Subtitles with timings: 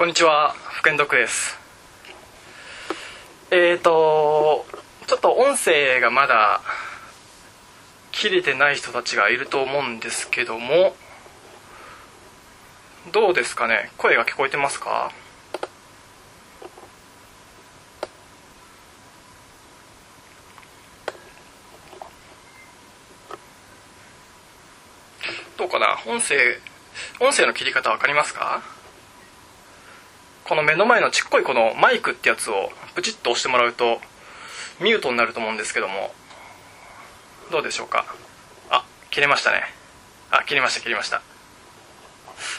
[0.00, 0.54] こんにちは。
[0.70, 1.58] 福建読です。
[3.50, 4.64] えーと
[5.06, 6.62] ちょっと音声がまだ
[8.10, 10.94] 切れてない人たちがいると思うんですけども
[13.12, 13.90] どうですかね？
[13.98, 15.12] 声が聞こえてますか？
[25.58, 25.98] どうかな？
[26.06, 26.36] 音声
[27.20, 28.62] 音声の切り方分かりますか？
[30.50, 34.00] この目の前のちっこいこのマイクってやつをプチッと押してもらうと
[34.80, 36.12] ミュートになると思うんですけども。
[37.52, 38.04] どうでしょうか？
[38.68, 39.62] あ切れましたね。
[40.32, 41.22] あ切りました切りました。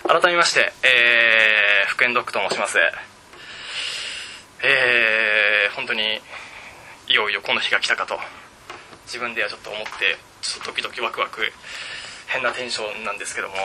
[0.08, 2.78] 改めましてえー、福円ドックと申します。
[4.64, 6.22] えー、本当に
[7.10, 8.18] いよいよこの日が来たかと。
[9.04, 11.42] 自分ではちょっと思ってちょっとドキドキワクワク。
[12.28, 13.56] 変なテンションなんですけども。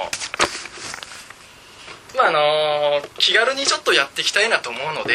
[2.17, 5.15] まああの気軽にちょっとやっていきたいなと思うので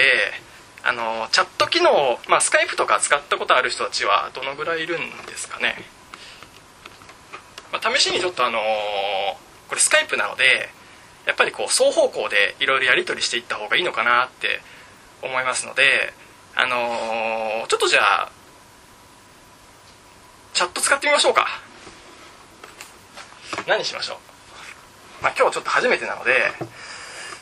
[0.83, 5.75] あのチャット機能、まあ、スカイプとか使ったことある人たちはどのぐらいいるんですかね、
[7.71, 8.59] まあ、試しにちょっとあの
[9.69, 10.69] これスカイプなので
[11.25, 14.59] やっぱりこう双方向でいろいろやり取りしていった方がいいのかなって
[15.21, 16.13] 思いますので
[16.55, 18.31] あのちょっとじゃあ
[20.53, 21.47] チャット使ってみましょうか。
[23.67, 24.17] 何しましょう、
[25.22, 26.31] まあ、今日ちょっと初めてなので、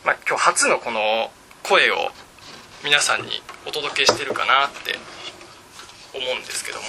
[0.06, 1.32] まあ、今日初のこの
[1.64, 1.96] 声を
[2.84, 5.00] 皆さんにお届けしてるかなって
[6.14, 6.86] 思うんですけども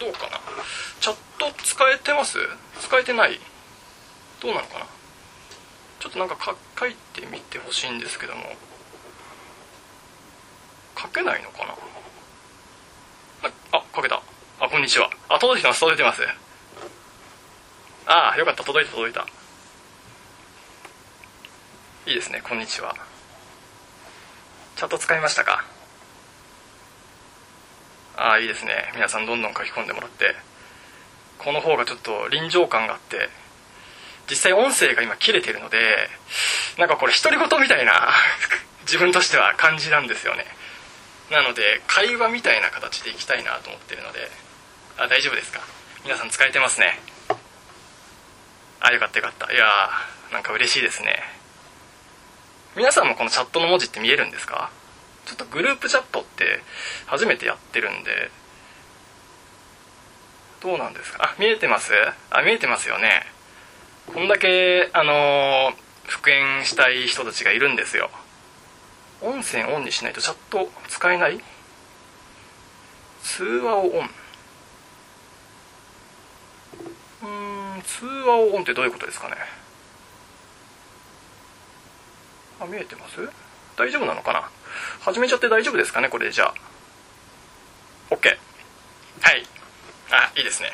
[0.00, 0.38] どうかな？
[1.00, 2.38] チャット使えてます？
[2.80, 3.38] 使えてない？
[4.40, 4.86] どうなのかな？
[5.98, 8.42] ちょっとなんかか書いてみてほしいんですけども
[11.00, 11.74] 書けないのかな？
[13.72, 14.22] あ書けた。
[14.60, 15.10] あこんにちは。
[15.28, 15.80] あ届いてます。
[15.80, 16.22] 届いてます。
[18.10, 19.26] ああよかった届いた届いた。
[22.06, 22.94] いいですねこんにちは。
[24.76, 25.62] チャット使いましたか？
[28.16, 28.90] ああいいですね。
[28.94, 30.34] 皆さんどんどん書き込んでもらって。
[31.36, 33.28] この方がちょっと臨場感があって。
[34.30, 35.78] 実際音声が今切れてるので
[36.78, 38.08] なんかこれ独り言みたいな
[38.84, 40.46] 自分としては感じなんですよね。
[41.30, 44.30] なので会話みたいな形でいきたいなと思ってるので。
[44.96, 45.60] あ大丈夫ですか？
[46.04, 46.98] 皆さん使えてますね。
[48.88, 49.52] あよかったよかった。
[49.52, 51.22] いやーなんか嬉しいですね。
[52.74, 54.70] 皆さんもこのチャットの文字って見えるんですか？
[55.26, 56.62] ちょっとグループチャットって
[57.06, 58.30] 初めてやってるんで。
[60.60, 61.22] どうなんですか？
[61.22, 61.92] あ見えてます？
[62.30, 63.26] あ見えてますよね。
[64.06, 65.74] こんだけあのー、
[66.06, 68.10] 復縁したい人たちがいるんですよ。
[69.20, 71.40] 音声オンにしないとチャット使えない？
[73.22, 74.10] 通話をオン。
[77.22, 77.57] うん。
[77.82, 79.36] 通話をオンってどういうことですかね？
[82.60, 83.28] あ見えてます？
[83.76, 84.50] 大丈夫なのかな？
[85.00, 86.08] 始めちゃって大丈夫ですかね？
[86.08, 86.54] これでじゃあ。
[88.10, 88.28] OK
[89.20, 89.44] はい。
[90.10, 90.70] あいいですね。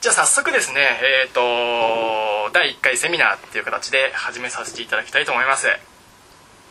[0.00, 5.66] じゃあ早速ですねえっ、ー、と第1回セミナーっていう形で始めさせていただきたいと思います。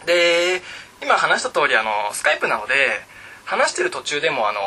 [0.06, 0.62] で
[1.02, 3.02] 今話した通りあのスカイプなので
[3.46, 4.60] 話してる途中でもあの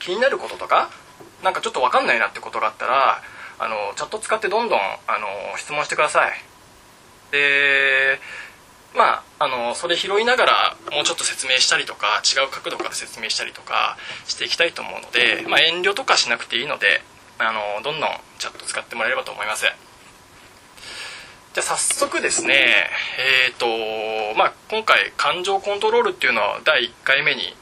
[0.00, 0.90] 気になることとか
[1.44, 3.22] なんかちょっと分かんないなってことがあったら
[3.60, 5.28] あのチャット使ってどんどんあの
[5.58, 6.32] 質問してください。
[7.30, 8.18] で
[8.96, 17.02] まああのそれ拾いながらもうちょっと説明したりとか違う角度から説明したりとかしていきたいと思うので、まあ、遠慮とかしなくていいので
[17.38, 19.66] あのどんどんチャット使ってもらえればと思います。
[21.52, 22.54] じゃあ早速ですね
[23.44, 27.54] えっ、ー、とまあ今回感情コントロールっていうのは第1回目に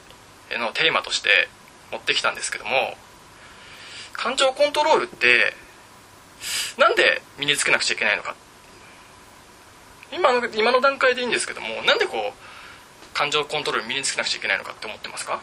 [0.52, 1.48] のテーマとして
[1.90, 2.70] 持ってきたんですけども
[4.12, 5.54] 感情コントロールって
[6.78, 8.34] なんで身につけなくちゃいけないのか。
[10.12, 15.42] 今の今の段階でいいんですけどもなんでこう感情コントロール身につけなくちゃいけないのかって思ってますか？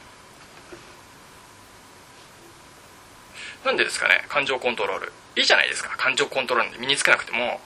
[3.63, 5.11] なんでですかね感情コントロール。
[5.35, 5.95] いいじゃないですか。
[5.97, 7.59] 感情コントロールで身につけなくても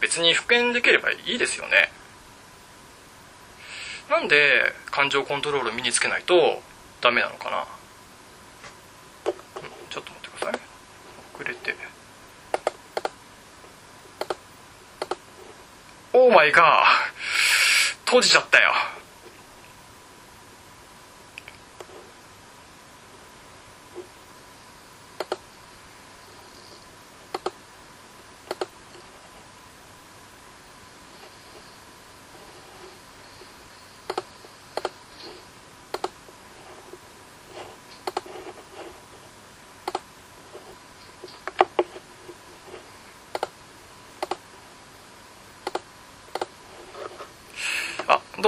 [0.00, 1.90] 別に復縁できればいいですよね。
[4.08, 6.62] なんで感情コントロールを身につけないと
[7.02, 7.66] ダメなのかな？
[9.90, 10.60] ちょっと待ってください。
[11.34, 11.74] 遅れて。
[16.14, 18.72] オーマイガー閉じちゃったよ。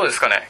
[0.00, 0.49] どうですかね？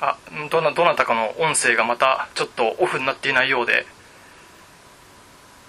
[0.00, 0.16] あ
[0.48, 3.84] どなどなたかの音声がまたちょっとオフになっていないようで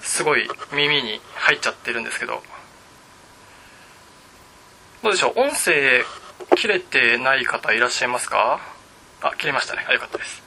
[0.01, 2.43] すごい耳に入っちゃってるんですけど。
[5.01, 5.39] どうでしょう？
[5.39, 6.03] 音声
[6.55, 8.59] 切れてない方いらっしゃいますか？
[9.23, 9.87] あ切れましたね。
[9.89, 10.43] あよかったです。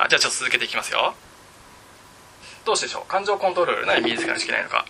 [0.00, 1.14] あじゃあちょっと続けていきますよ。
[2.64, 3.08] どうしてでしょう？
[3.08, 4.84] 感情コントロール何身につけなきゃいけないのか。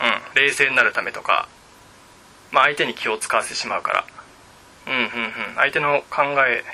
[0.00, 0.40] うん。
[0.40, 1.48] 冷静になるためとか。
[2.56, 4.04] まあ相手に気を使わせてしまうから。
[4.86, 5.10] うんうんうん。
[5.56, 6.64] 相手の考え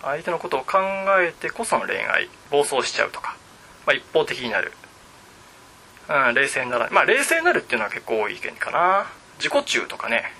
[0.00, 0.78] 相手のことを考
[1.20, 3.36] えてこその恋愛暴走しちゃうとか、
[3.86, 4.72] まあ、一方的になる。
[6.08, 6.94] うん冷静にならない。
[6.94, 9.06] まあ冷静になるっていうのは結構多い意見かな。
[9.36, 10.32] 自己中とかね。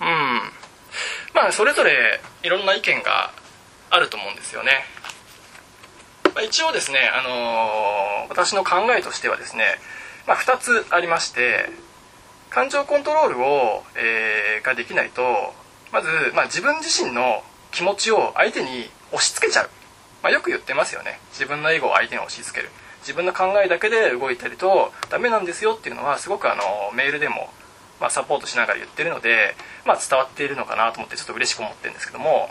[0.00, 0.06] うん。
[1.34, 3.30] まあそれぞれいろんな意見が
[3.90, 4.72] あると思うんですよね、
[6.34, 9.78] まあ、一応ですね、あのー、私の考えとしてはですね、
[10.26, 11.68] まあ、2つありまして
[12.50, 15.22] 感情コントロールを、えー、ができないと
[15.92, 19.70] まず、まあ、自分自身の気持ちを相手に押し付けちゃう、
[20.22, 21.18] まあ、よく言ってますよね。
[21.32, 22.70] 自分のエゴを相手に押し付ける。
[23.00, 26.62] 自分の考えだけで動いたりとダメなんですよっていうのはすごくあの
[26.94, 27.50] メールでも、
[28.00, 29.54] まあ、サポートしながら言ってるので、
[29.84, 32.48] まあ、伝わっているのかなと思ってちょっと嬉しく思ってるんですけども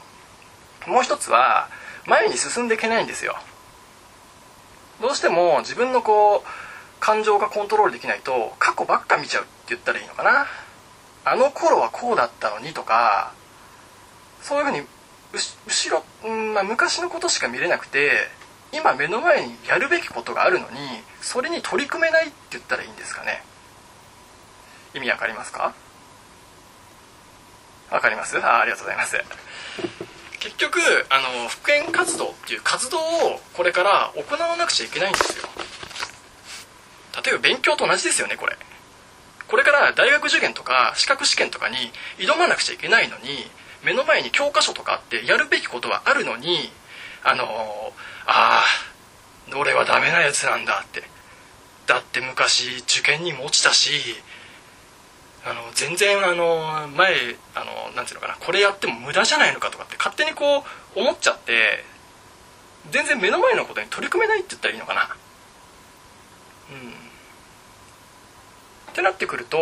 [0.88, 1.70] もう一つは
[2.06, 3.36] 前に進んでいけないんですよ。
[5.02, 6.48] どうしても自分のこう
[7.02, 10.46] 感情がコントロールできないと過去ばっか見ちゃうって言ったらいいのかな。
[11.26, 13.34] あの頃はこうだったのにとか
[14.42, 14.82] そういうふうに
[15.34, 18.12] 後ろ、うんまあ、昔のことしか見れなくて
[18.74, 20.78] 今目の前にやるべきことがあるのに
[21.22, 23.44] それに取り組めないって言ったらいいんですかね。
[24.96, 25.74] 意味わかりますか？
[27.92, 28.38] わかります？
[28.40, 29.18] あありがとうございます。
[30.40, 33.02] 結局あの復縁活動っていう活動を
[33.54, 35.48] これから行わなくちゃいけないんですよ。
[37.24, 38.58] 例えば勉強と同じですよねこれ。
[39.48, 41.76] これから大学受験とか資格試験とかに
[42.18, 43.46] 挑まなくちゃいけないのに
[43.84, 46.72] 目の前に教科書とかあってやるべきことはあるのに
[47.24, 47.46] あの
[48.26, 51.04] ああ俺はダメなやつなんだって。
[51.88, 53.92] だって昔受験にも落ちたし
[55.44, 60.64] あの全然あの前あのなんていうのかなこれやっても無駄じゃないのかとかって勝手にこ
[60.96, 61.84] う思っちゃって
[62.92, 65.10] 全然目の前のことに取り組めないって言ったらいいのかな。
[66.72, 66.94] うん。
[68.92, 69.58] ってなってくると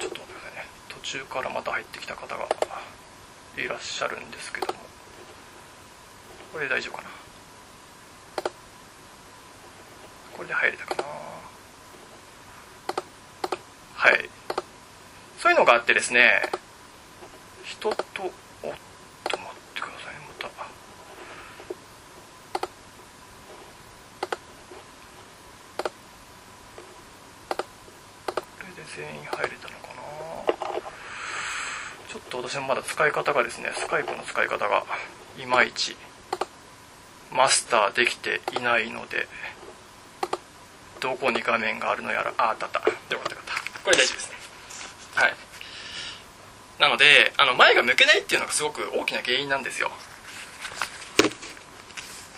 [0.00, 0.24] ちょっとね。
[0.88, 2.46] 途中からまた入ってきた方が
[3.56, 4.78] いらっしゃるんですけども。
[6.52, 7.08] これで大丈夫かな？
[10.36, 11.04] これで入れたかな？
[13.94, 14.28] はい。
[15.40, 16.42] そういうのがあってですね
[17.64, 18.28] 人とおっと
[18.62, 18.72] 待っ
[19.74, 20.54] てくださいまたこ
[28.60, 29.94] れで全員入れたのかな
[32.08, 34.84] ちょっと私もまだ使い方がですねスカイプの使い方が
[35.42, 35.96] いまいち
[37.32, 39.26] マスターできていないので
[41.00, 42.78] どこに画面があるのやらああったあった。
[42.78, 43.80] よかったよかった。
[43.80, 44.36] これ大丈夫ですね。
[45.16, 45.34] はい。
[46.78, 49.90] なのであの前が向けないっていうのがすごく大きな原因なんですよ。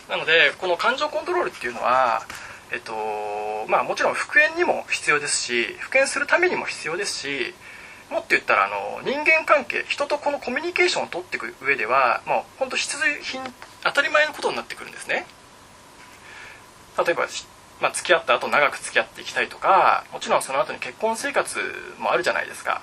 [0.08, 2.22] なのでこの感情コントロールっていうのは
[2.72, 2.94] えっと
[3.68, 7.54] まあもちろん復縁にも必要ですし復縁するためにも必要ですし
[8.10, 13.42] もっと言ったらあの人間関係人とこのコミュニケーションを取っていく上ではもう本当必需品
[13.84, 15.26] 当たり前のことになってくるんですね。
[16.98, 17.26] 例えば、
[17.80, 21.58] まあ、付き合った後長く付き合っていきたいとかもちろんその後に結婚生活
[21.98, 22.82] もあるじゃないですか。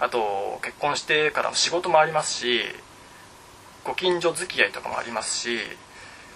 [0.00, 2.62] あと結婚してからの仕事もありますし
[3.84, 5.58] ご近所付き合いとかもありますし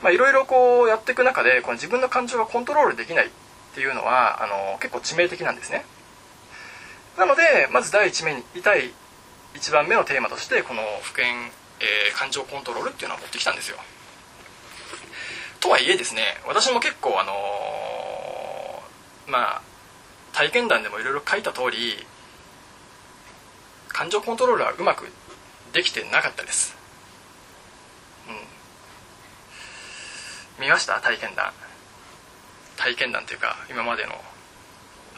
[0.04, 3.30] いろいろこうやっていく中でこの自分の感情がコントロールできないっ
[3.74, 5.84] ていうのはあの結構致命的なんですね。
[7.16, 8.92] なのでまず第1目に痛い
[9.54, 11.34] 1番目のテーマとしてこの復縁、
[11.80, 13.78] えー、感情コントロールっていうのは持ってきたんですよ。
[15.60, 19.62] とはいえですね私も結構あのー、まあ
[20.32, 22.06] 体験談でもいろいろ書いた通り
[23.88, 25.08] 感情コントロールはうまく
[25.72, 26.76] できてなかったです。
[30.58, 30.64] うん。
[30.64, 31.00] 見ました？
[31.00, 31.52] 体験談。
[32.76, 34.12] 体験談っていうか今までの。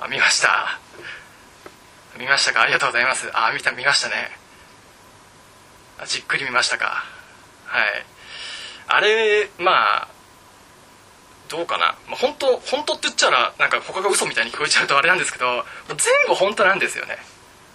[0.01, 0.79] あ見ました。
[2.19, 2.63] 見ましたか？
[2.63, 3.31] ありがとうございます。
[3.33, 4.31] あ見た見ましたね。
[6.07, 7.05] じっくり見ましたか？
[7.67, 8.05] はい。
[8.89, 9.73] あれま
[10.03, 10.09] あ
[11.49, 15.97] どうかな、まあ、本当本当って言っちゃらなんか他が嘘みたいに聞こえちゃうとあれなんですけど全
[16.29, 17.17] 部本当なんですよね。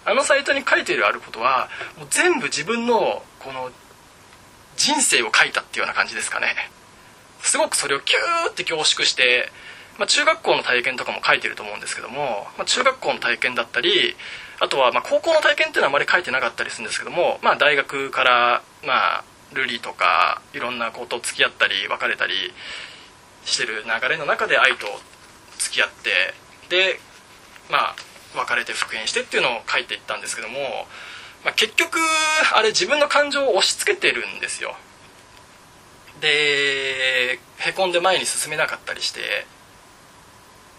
[0.05, 3.71] あのサイトに書いてるあることはもう全部自分のこの
[4.75, 6.55] 人生を書いたっていうような感じですかね。
[7.41, 9.51] すごくそれをキューって凝縮して
[9.97, 14.15] まあ、中学校の体験とかも書いてると思うんですけども、まあ、中学校の体験だったり
[14.59, 19.23] あとはま高校の体験っていうのはあまり書いてなかったりするんですけども、まあ、大学からまあ
[19.53, 22.33] ルリとかいろんな子と付き合ったり別れたり
[23.45, 24.87] してる流れの中で愛と
[25.59, 26.33] 付き合って
[26.69, 26.99] で
[27.69, 27.95] まあ
[28.35, 30.57] 別れて復縁してっていうのを書いていったんですけども、
[31.45, 31.99] まあ、結局
[32.55, 34.75] あれ自分の感情を押し付けてるんですよ。
[36.19, 39.45] でへこんで前に進めなかったりして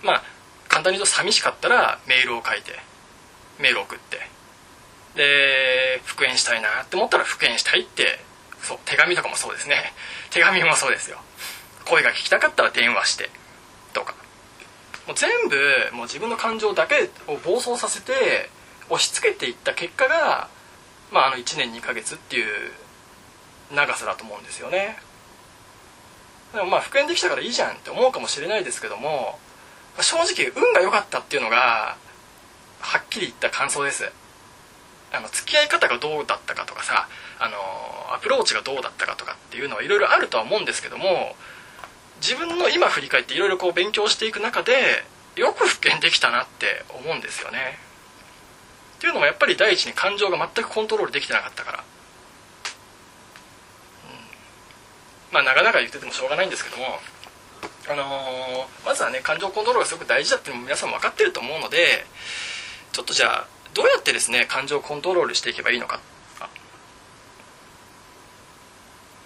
[0.04, 0.22] まあ
[0.68, 2.72] 簡単に言うと寂しかったらメールを書いて
[3.58, 4.34] メールを送って。
[5.14, 8.18] で復縁したいなって思ったら復縁したいって
[8.62, 9.92] そう手紙とかもそうですね。
[10.30, 11.18] 手紙もそうですよ。
[11.84, 13.30] 声が聞きたかったら電話して
[13.92, 14.14] とか。
[15.06, 15.56] もう全部
[15.92, 18.50] もう自分の感情だけを暴走させて
[18.88, 20.48] 押し付けていった結果が、
[21.12, 22.72] まあ、あの1年2ヶ月っていう
[23.74, 24.96] 長さだと思うんですよね。
[26.54, 29.38] でもまあ復縁できたからいいじゃんって思うかもしれないですけども
[30.00, 31.96] 正直運が良かったっていうのが
[32.80, 34.10] はっきり言った感想です。
[35.12, 37.08] あの付き合い方がどうだったかとかさ
[37.38, 37.56] あの
[38.14, 41.36] アプローチがどうだったかとかっていうのはいろいろあるとは思うんですけども
[42.20, 45.04] 自分の今振り返っていろいろこう勉強していく中で
[45.36, 47.78] よく復権できたなって思うんですよね。
[48.96, 51.82] っていうのもやっぱり第一に感情が全くコントロールできてなかったから、う
[55.32, 56.98] ん、まあ長々言っててもしょうがないんですけども
[57.88, 62.06] あのー、まずはね感情コントロールがすごく大事だっていうのも皆さんも分かってると思うので
[62.92, 66.00] ちょっとじゃあどうやってですね感情をコントロールしていけばいいのか。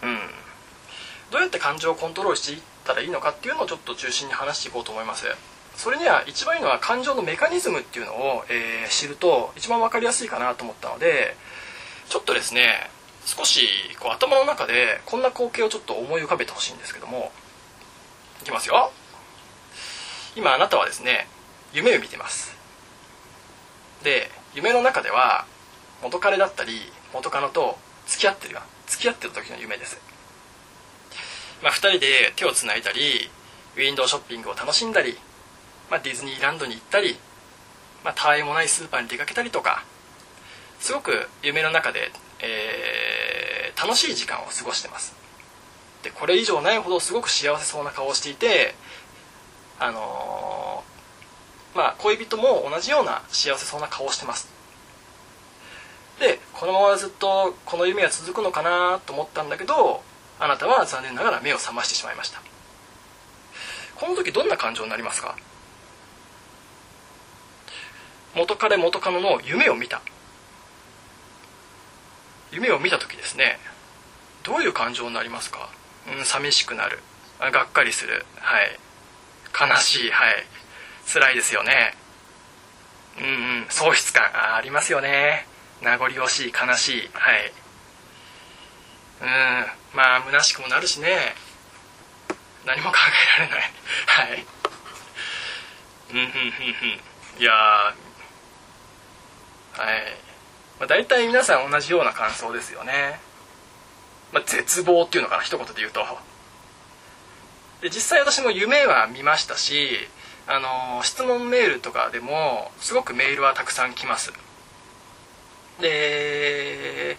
[0.02, 0.18] うん。
[1.30, 5.26] どうやって感情をコントロールしていったらいいのかっていうのをちょっと中心に話していこうと思います。
[5.76, 11.36] それには一番いいのは感情のメカニズムっていうのを、えー、知ると一番分かりやすいかなと思ったので
[12.08, 12.90] ちょっとですね
[13.24, 13.68] 少し
[14.00, 17.30] こう頭の中でこんな光景をちょっと思い浮かべてほしいんですけども
[18.42, 18.92] いきますよ。
[20.36, 21.26] 今あなたはですね
[21.72, 22.56] 夢を見てます。
[24.02, 25.46] で夢の中では
[26.02, 26.80] 元彼だったり
[27.12, 28.60] 元カノと付き合ってるよ。
[28.86, 30.00] 付き合ってる時の夢です。
[31.62, 33.30] まあ、2人で手をつないだり
[33.76, 35.18] ウィンドウショッピングを楽しんだり、
[35.90, 37.16] まあ、ディズニーランドに行ったり、
[38.04, 39.84] まあ、たわいもないスーパーに出かけたりとか
[40.78, 45.14] すごく夢の中で、えー、楽しい時間を過ごしてます。
[46.02, 48.74] でこれ以上ないほどすごく幸せそうな顔をしていて
[49.78, 54.48] あのー、まあ恋人も同じような幸せそうな顔をしてます。
[56.20, 60.02] でこのままずっとこの夢は続くのかなと思ったんだけど
[60.40, 62.42] あなたは残念ながら目を覚ましてしまいました。
[63.96, 65.36] この時どんな感情になりますか？
[68.34, 70.00] 元彼元カノの夢を見た。
[72.52, 73.58] 夢を見た時ですね。
[74.44, 75.68] どういう感情になりますか？
[76.16, 77.00] うん寂しくなる。
[77.40, 78.24] がっかりする。
[78.36, 78.78] はい。
[79.70, 80.10] 悲しい。
[80.10, 80.46] はい。
[81.06, 81.94] 辛いですよね。
[83.18, 83.28] うんう
[83.62, 83.66] ん。
[83.68, 85.46] 喪失感あありますよね。
[85.82, 87.10] 名残惜しい悲しい。
[87.12, 87.52] はい。
[89.20, 89.26] うん。
[89.94, 91.34] まあ虚しくもなるしね。
[92.64, 92.96] 何も考
[93.38, 93.72] えられない。
[94.06, 94.46] はい。
[96.10, 96.30] うんうんうんう
[97.04, 97.08] ん。
[97.40, 97.94] いやはい、
[100.80, 103.20] まあ、大体皆さん同じような感想ですよね、
[104.32, 106.04] まあ、絶望っていうのかな一言で言うと。
[107.80, 110.08] で実際私も夢は見ましたし
[110.48, 114.32] あの質問メールとかでもすごくメールはたくさん来ます。
[115.80, 117.16] で、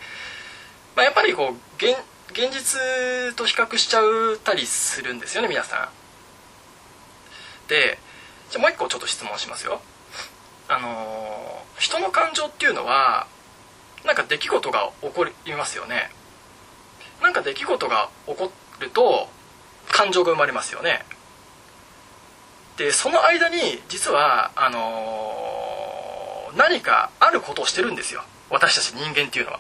[0.96, 1.96] まあ、やっぱりこう現
[2.32, 5.90] 現実と比較しちゃうたりするんですよね皆さ
[7.68, 7.70] ん。
[7.70, 8.00] で
[8.50, 9.82] じゃもう一個ちょっと質問しますよ。
[10.68, 13.28] あの人の感情っていうのは
[14.06, 16.12] なんか出来事が起こりますよね。
[17.22, 19.30] なんか出来事が起こると
[19.92, 21.06] 感情が生まれますよね。
[22.78, 28.24] でその間に実はあの何かあることをしてるんですよ。
[28.50, 29.60] 私たち人間っていうのは。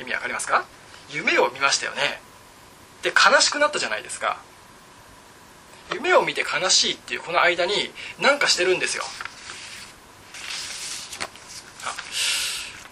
[0.00, 0.64] 意味わかりますか？
[1.10, 2.20] 夢を見ましたよね。
[3.02, 4.38] で悲しくなったじゃないですか。
[5.92, 7.72] 夢を見て悲しいっていうこの間に
[8.18, 9.02] 何かしてるんですよ
[11.84, 11.90] あちょ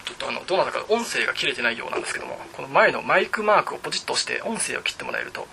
[0.27, 5.47] あのどうなのか音声が切れてないようなんですけどもこの前のマイクマークをポチッと押して音声を切ってもらえると。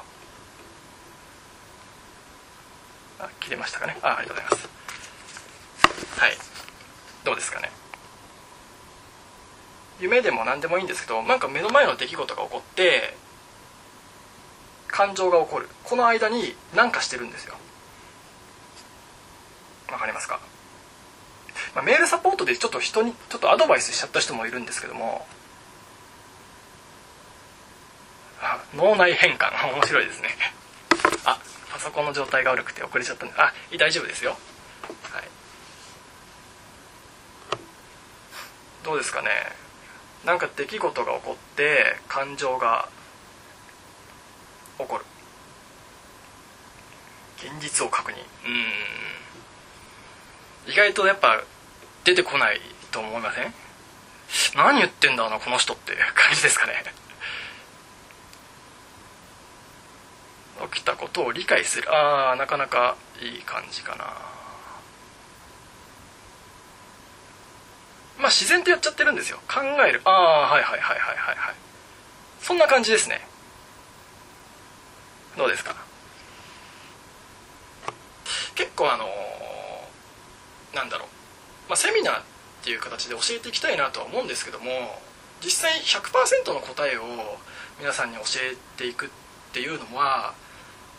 [3.20, 3.98] あ切れましたかね？
[4.02, 4.68] あありがとうございます。
[6.20, 6.32] はい。
[7.24, 7.70] どうですかね？
[10.00, 13.16] 夢でも何でもいいんですけどなんか目の前の出来事が起こって
[14.86, 15.68] 感情が起こる。
[15.84, 17.54] この間に何かしてるんですよ。
[19.90, 20.38] わかりますか、
[21.74, 25.26] まあ、メールサポートでちょっと人にちょっとアドバイスしちゃった人もいるんですけども。
[28.74, 29.50] 脳内変換。
[29.74, 30.36] 面白いですね。
[31.24, 31.38] あ
[31.70, 34.38] パソコンの状態が悪くて遅れちゃったんであ大丈夫ですよ。
[35.12, 35.24] はい。
[38.84, 39.30] どうですかね。
[40.24, 42.88] なんか出来事が起こって感情が
[44.78, 45.04] 起こる。
[47.38, 48.16] 現実を確認。
[48.16, 48.72] うん。
[50.72, 51.42] 意外とやっぱ
[52.08, 52.60] 出てこない
[52.90, 53.52] と思いません？
[54.56, 56.82] 何言ってんだなこの人って感じですかね？
[60.72, 61.94] 起きたことを理解する。
[61.94, 64.04] ああなかなかいい感じかな。
[68.18, 69.38] まあ自然とやっちゃってるんですよ。
[69.46, 70.00] 考える。
[70.06, 71.54] ああはいはいはいはいはいはい。
[72.40, 73.20] そんな感じですね。
[75.36, 75.74] どうですか？
[78.54, 79.06] 結構あの
[80.74, 81.08] なんだろう、
[81.68, 82.22] まあ、セミナーっ
[82.64, 84.64] ていう形で教えていきたいなとは思うんですけども
[85.44, 87.02] 実際100%の答えを
[87.78, 89.08] 皆さんに教えていくっ
[89.52, 90.34] ていうのは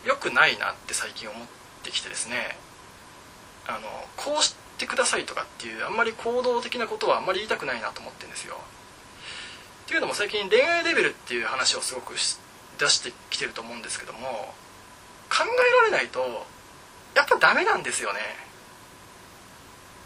[0.06, 1.46] 良くないなって最近思っ
[1.82, 2.56] てきてですね。
[3.66, 3.80] あの
[4.16, 8.56] こうしてくださいとかっていうあんまり行動的なことはあんまり言いたくないなと思ってるんですよ。
[9.84, 14.54] っていうのも最近恋愛レベルっていう話をすごく出してきてると思うんですけども
[15.28, 16.46] 考えられないと
[17.14, 18.20] やっぱダメなんですよね。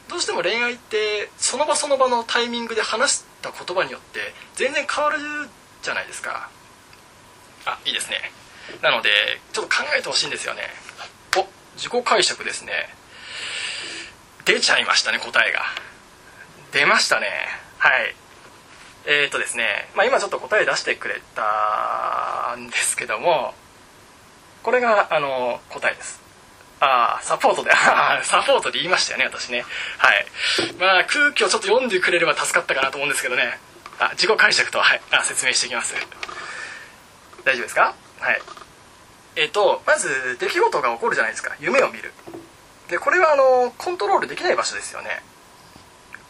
[0.09, 5.19] どうしても恋愛ってその場その場のタイミングで話した言葉によって全然変わる
[5.83, 6.51] じゃないですか。
[7.67, 8.19] あいいですね。
[8.83, 9.11] なので
[9.53, 10.63] ちょっと考えてほしいんですよね。
[11.37, 11.47] お
[11.77, 12.73] 自己解釈ですね。
[14.45, 15.63] 出ちゃいましたね答えが。
[16.73, 17.27] 出ましたね。
[17.79, 18.15] はい。
[19.07, 23.53] えー、っとですね、まあ、今ちょっと答え出してくれたんですけども
[24.63, 26.24] これがあの答えです。
[26.85, 27.71] ああサポートで
[28.23, 29.65] サポートで言いましたよね私ね。
[29.97, 30.27] はい。
[30.79, 33.59] まあ空気をちょっと読んでくれれば助かったかなと思うんですけどね。
[33.99, 35.95] あ自己解釈とは、い、あ説明していきます。
[37.45, 37.95] 大丈夫ですか？
[38.21, 38.43] はい。
[39.37, 41.55] えっ、とまず出来事が起こるじゃないですか。
[41.59, 42.13] 夢を見る。
[42.89, 45.23] でこれはあのコントロールできない場所ですよね。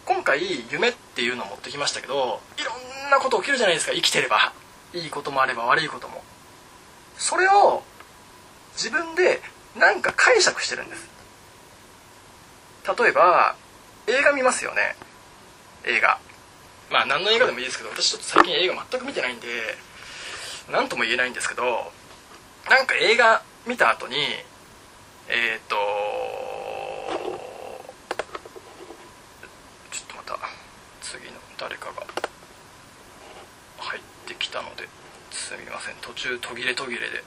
[0.05, 2.73] 今回夢っていうのを持ってきましたけどいろ
[3.09, 3.93] んなこと起きるじゃないですか。
[3.93, 4.53] 生きてれば。
[4.93, 6.23] いいこともあれば悪いことも。
[7.19, 7.83] それを
[8.77, 9.43] 自分で
[9.77, 11.09] 何か解釈してるんです。
[12.99, 13.57] 例えば
[14.07, 14.95] 映画見ますよね。
[15.85, 16.19] 映画。
[16.91, 19.49] まあ何の映画でもいいですけど私ちょっと最近映画全く見てないんで
[20.71, 21.65] 何とも言えないんですけど
[22.71, 24.17] なんか映画見た後に
[25.29, 25.77] えっ、ー、と
[29.91, 30.39] ちょっとまた
[31.01, 32.03] 次の誰かが
[33.79, 34.89] 入ってきたので
[35.31, 35.95] すみません。
[36.01, 37.25] 途中途切れ途切れで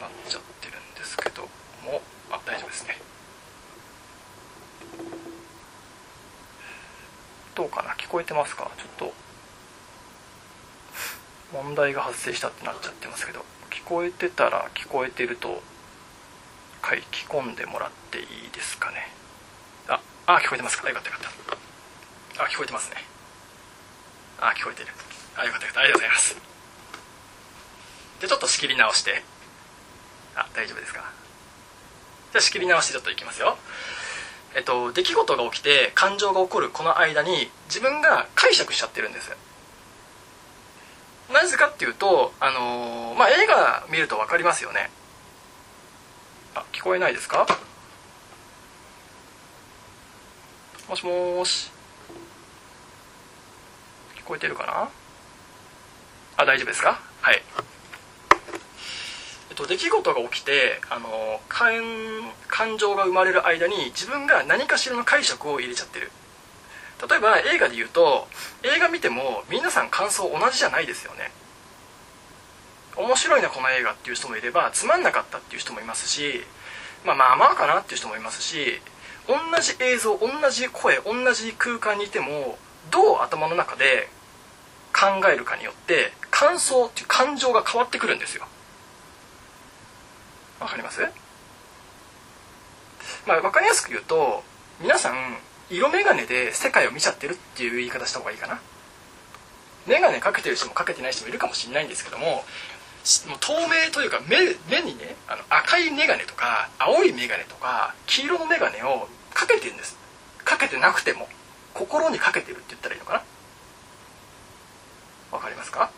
[0.00, 0.57] なっちゃって。
[1.22, 1.42] けど
[1.84, 2.00] も
[2.30, 2.98] あ大丈夫ですね。
[7.54, 7.90] どうかな？
[7.94, 8.70] 聞こえてますか？
[8.76, 9.12] ちょっと
[11.52, 13.44] 問題が発生したってなっちゃってますけど。
[13.70, 15.62] 聞こえてたら聞こえてると
[16.84, 19.08] 書き込んでもらっていいですかね？
[19.86, 20.88] ああ聞こえてますか？
[20.88, 21.56] よかったよかっ
[22.36, 22.44] た。
[22.44, 22.96] あ聞こえてますね。
[24.40, 24.88] あ聞こえてる。
[25.36, 25.80] あよかったよかった。
[25.80, 26.36] ありがとうございます。
[28.20, 29.22] でちょっと仕切り直して。
[30.38, 31.00] あ大丈夫ですか。
[32.32, 33.58] じゃあ仕切り直してちょっといきますよ。
[34.54, 39.36] えっと出来事が起きて感情が起こるこの間に自分が解釈しちゃってるんです。
[41.32, 44.90] なぜかっていうと、あの、まあ、映画見ると分かりますよね。
[46.54, 47.46] あ聞こえないですか。
[50.88, 51.70] もしもし。
[54.16, 54.88] 聞こえてるかな。
[56.38, 56.98] あ大丈夫ですか。
[57.20, 57.42] はい。
[59.58, 61.72] と出来事が起きてあの感
[62.46, 66.10] 感情が生まれる間に自分が何かしらの解釈を入れちゃってる。
[67.08, 68.26] 例えば映画で言うと
[68.64, 71.30] 映画見ても皆さん感想同じじゃないですよね。
[72.96, 76.42] 面白いなこの映画っていう人もいればつまんなかったっていう人もいますし
[77.04, 78.80] まあまあまあかなっていう人もいますし
[79.28, 82.58] 同じ映像同じ声同じ空間にいても
[82.90, 84.08] どう頭の中で
[84.92, 88.46] 考えるかによって感想っていう感情が変わってくるんですよ。
[90.60, 91.00] わかります？
[93.26, 94.42] まあ分かりやすく言うと
[94.80, 95.38] 皆さん
[95.70, 98.60] 色眼鏡で世界を見ちゃってるっていう言い方した方がいいかな。
[99.86, 104.36] 眼鏡かけてる人もかけてない人もいるかもしれないんですけどももう透明というか目
[104.70, 109.96] 目にねあの赤い眼鏡とか青い眼鏡とか黄色の眼鏡をかけてるんです。
[110.44, 111.28] かけてなくても
[111.74, 113.22] 心にかけてるって言ったらいいのかな？
[115.36, 115.90] わかりますか？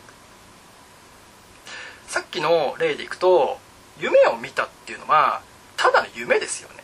[2.07, 3.59] さっきの例でいくと
[4.01, 5.43] 夢を見たっていうのは
[5.77, 6.77] ただの夢ですよね。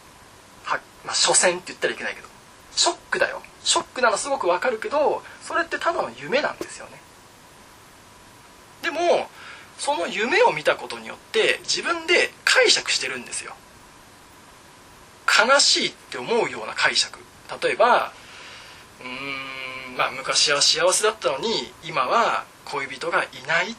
[0.65, 2.29] は、まあ、所詮って言ったらいけないけど。
[2.77, 3.43] ショックだよ。
[3.65, 7.01] ショックなのすごくわかるけどそれってただの夢なんですよね。
[8.83, 9.01] でも
[9.79, 13.55] その夢を見たことによって自分で解釈してるんですよ。
[15.27, 17.19] 悲しいって思うような解釈。
[17.63, 18.13] 例えば
[19.01, 23.77] うーんまあ昔は幸せだったのに今は恋人がいないっ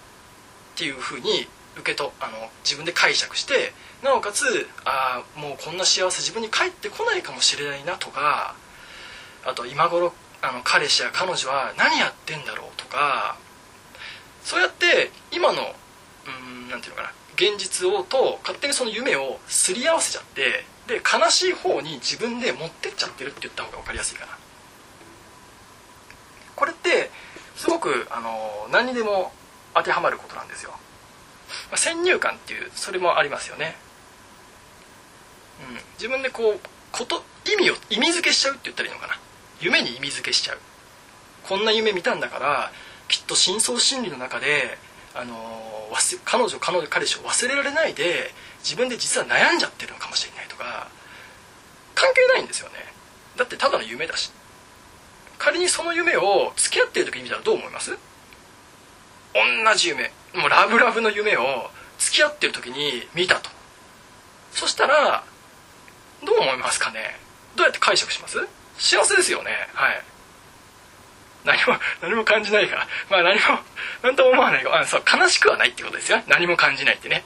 [0.75, 1.47] ていうふうに
[1.79, 8.55] 受けとあの自分で解釈してなおかつああもうこんな幸せ自分に返ってこないかもしれないなとか
[9.45, 13.37] あと今頃あの彼氏や彼女は何やってんだろうとか
[14.43, 24.37] そうやって今のうんなんていうのかな現実をと勝手にその夢をすり合わせちゃってで悲しい方に自分で持ってっちゃってるって言った方が分かりやすいかな。
[26.55, 27.11] これって
[27.55, 29.31] すごくあの何にでも
[29.75, 30.71] 当てはまることなんですよ、
[31.69, 33.75] まあ、先入観っていうそれもありますよね、
[35.69, 36.59] うん、自分でこう
[36.91, 39.17] こと意味を意味付けしちゃうって言ったらいいのかな。
[39.61, 40.59] 夢に意味付けしちゃう。
[41.47, 42.71] こんな夢見たんだから
[43.07, 44.77] きっと深層心理の中で
[45.15, 45.89] あの
[46.25, 48.31] 彼女彼女彼氏を忘れられないで
[48.63, 50.89] 自分で実は悩んじゃってるのかもしれないとか
[51.95, 52.75] 関係ないんですよね。
[53.37, 54.31] だってただの夢だし。
[55.39, 57.95] 仮にその夢を付き合ってる時に見たらどう思います？
[59.33, 60.11] 同じ夢。
[60.33, 63.49] もうラブラブの夢を付き合ってる時に見たと。
[64.51, 65.23] そしたら
[66.23, 67.19] どう思いますかね？
[67.55, 68.47] どうやって解釈します？
[68.77, 69.51] 幸せですよね。
[69.73, 70.03] はい。
[71.45, 72.87] 何も 何も感じないから。
[73.09, 73.59] まあ何も
[74.03, 77.23] 何とも思わないあそう悲しくはないってことですよ何も感じないってね。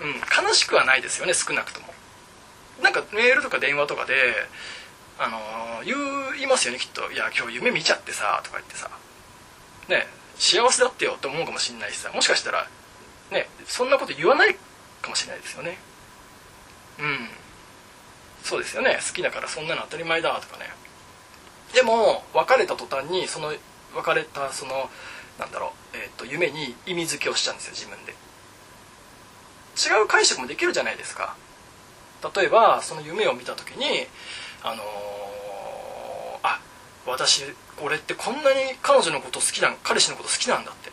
[0.00, 1.94] うん悲しくはないですよね少なくとも。
[2.82, 4.46] なんかメールとか電話とかで
[5.18, 8.90] あの言いますよねきっと「いや今日夢見ちゃってさ」とか言ってさ。
[9.88, 10.06] ね。
[10.38, 12.68] 幸せだってよって思うかもしんないしさもしかしたら
[13.30, 14.54] ねそんなこと言わない
[15.02, 15.78] かもしれないですよね。
[16.98, 17.28] うん。
[18.42, 18.98] そうですよね。
[19.06, 20.70] 好きだからそんなの当たり前だとかね。
[21.74, 23.52] でも別れた途端にその
[23.94, 24.88] 別れたその
[25.38, 28.14] なんだろう、えーと、夢に意味付けをしちゃうんですよ自分で。
[29.76, 31.36] 違う解釈もできるじゃないですか。
[32.34, 34.06] 例えばその夢を見た時に
[34.62, 34.86] あのー、
[37.06, 37.44] 私
[37.80, 40.90] 俺ってこんなに彼女のこと好きなん彼氏のこと好きなんだって。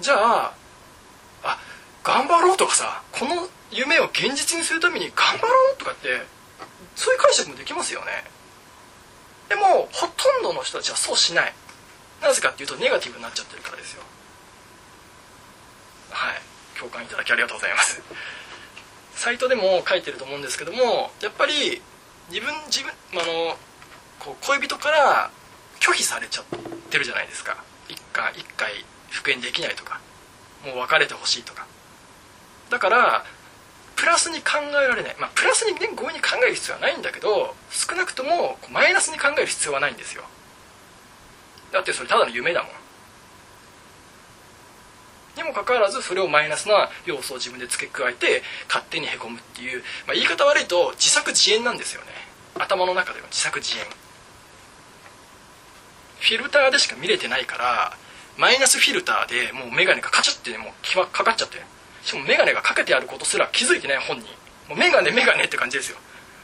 [0.00, 0.54] じゃあ
[1.42, 1.58] あ
[2.02, 6.08] 頑張ろうとかさこの夢を現実にするために頑張ろうとかって
[6.96, 8.06] そういう解釈もできますよね。
[9.48, 11.54] でもほとんどの人たちはそうしない。
[12.22, 14.02] なぜかっていうとネガティブになっちゃってるからですよ。
[16.10, 16.42] はい。
[16.78, 18.02] 共感いただきありがとうございます。
[19.14, 21.80] サイトでも書いてると思うんですけどもやっぱり
[22.30, 23.56] 自分自分あの
[24.18, 25.30] こう恋人から
[25.80, 26.44] 拒否されちゃっ
[26.90, 27.62] てるじゃないですか。
[27.88, 28.72] 一回一回
[29.10, 30.00] 復縁できないとか。
[30.64, 31.66] もう別れてほしいとか。
[32.70, 33.24] だから
[33.96, 40.24] プラスに考えられない、まあ、プラスにね強引に考える必要はないんだけど少なくともマイナスに考える必要はないんですよ。
[41.72, 42.72] だってそれただの夢だもん。
[45.36, 52.08] にもかかわらずそれをマイナスな要素を自分で付け加えて勝手にへこむっていう、まあ、言い方悪いと自作自演なんですよね。
[52.56, 53.84] 頭の中では自作自演。
[56.24, 57.92] フィルターでしか見れてないから
[58.38, 61.58] マイナスフィルターでもう眼鏡がカチッてもうかかっちゃって。
[62.02, 64.26] しかも眼鏡がかけてあることすら気づいてない本人。
[64.68, 65.98] もう眼鏡眼鏡って感じですよ。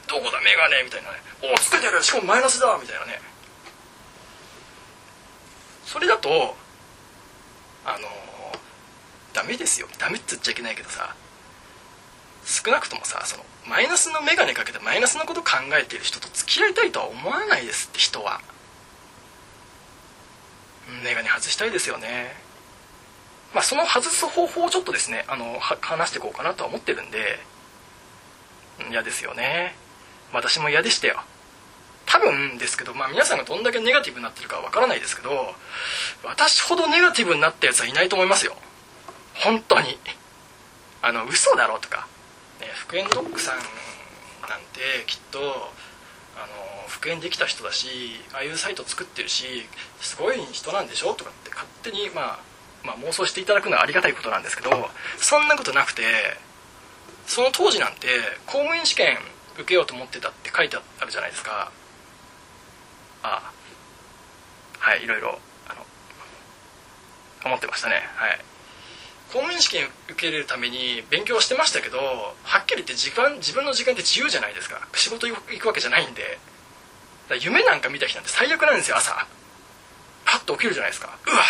[0.07, 1.17] どこだ眼鏡みたいなね。
[1.43, 2.01] おおつけてる。
[2.01, 3.19] しかもマイナスだみたいなね。
[5.85, 6.55] それだと
[7.85, 8.07] あの
[9.33, 9.87] ダメですよ。
[9.97, 11.15] ダメって言っちゃいけないけどさ。
[12.45, 18.41] 少なくともさそのマイナスの眼鏡かけてマイナスのこと考えてる人と付き合いたいとは思わないですって人は。
[21.03, 22.35] 眼鏡外したいですよね。
[23.53, 27.39] まあ、その外す方法をちょっとですねあの話していこうかなとは思ってるんで
[28.89, 29.75] 嫌ですよね。
[30.33, 31.21] 私も嫌でしたよ。
[32.05, 35.53] 多分ですけど、まあ、皆さんがどんだけネガティブになってるかわからないですけど
[36.23, 38.55] 私ほどネガティブになったやつはいないと思いますよ。
[39.35, 39.97] 本当に。
[41.03, 42.07] あの嘘だろうとか、
[42.59, 45.71] ね、復縁ドッグさんなんてきっと
[46.35, 47.87] あの復縁できた人だし
[48.33, 49.45] ああいうサイト作ってるし
[49.99, 52.51] すごい人なんでしょとかって勝手にまあ
[52.83, 54.71] まあ、妄想していただくのはありがたいことなんですけど
[55.17, 56.01] そんなことなくて
[57.27, 58.07] その当時なんて
[58.47, 59.17] 公務員試験
[59.55, 61.71] 受けようと思ってたって書いてあるじゃないですか。
[63.23, 63.51] あ
[64.79, 65.85] はいいろいろあの
[67.45, 68.01] 思ってましたね。
[68.15, 68.50] はい。
[69.31, 71.97] 公務員試験受け入れるために勉強してましたけど
[72.43, 74.87] はっきり言って時間自分の時間って自由じゃないですか。
[74.93, 76.37] 仕事行くわけじゃないんで。
[77.39, 79.25] 夢なんか見た日なんて最悪なんですよ朝。
[80.25, 81.17] パッと起きるじゃないですか。
[81.25, 81.43] うわ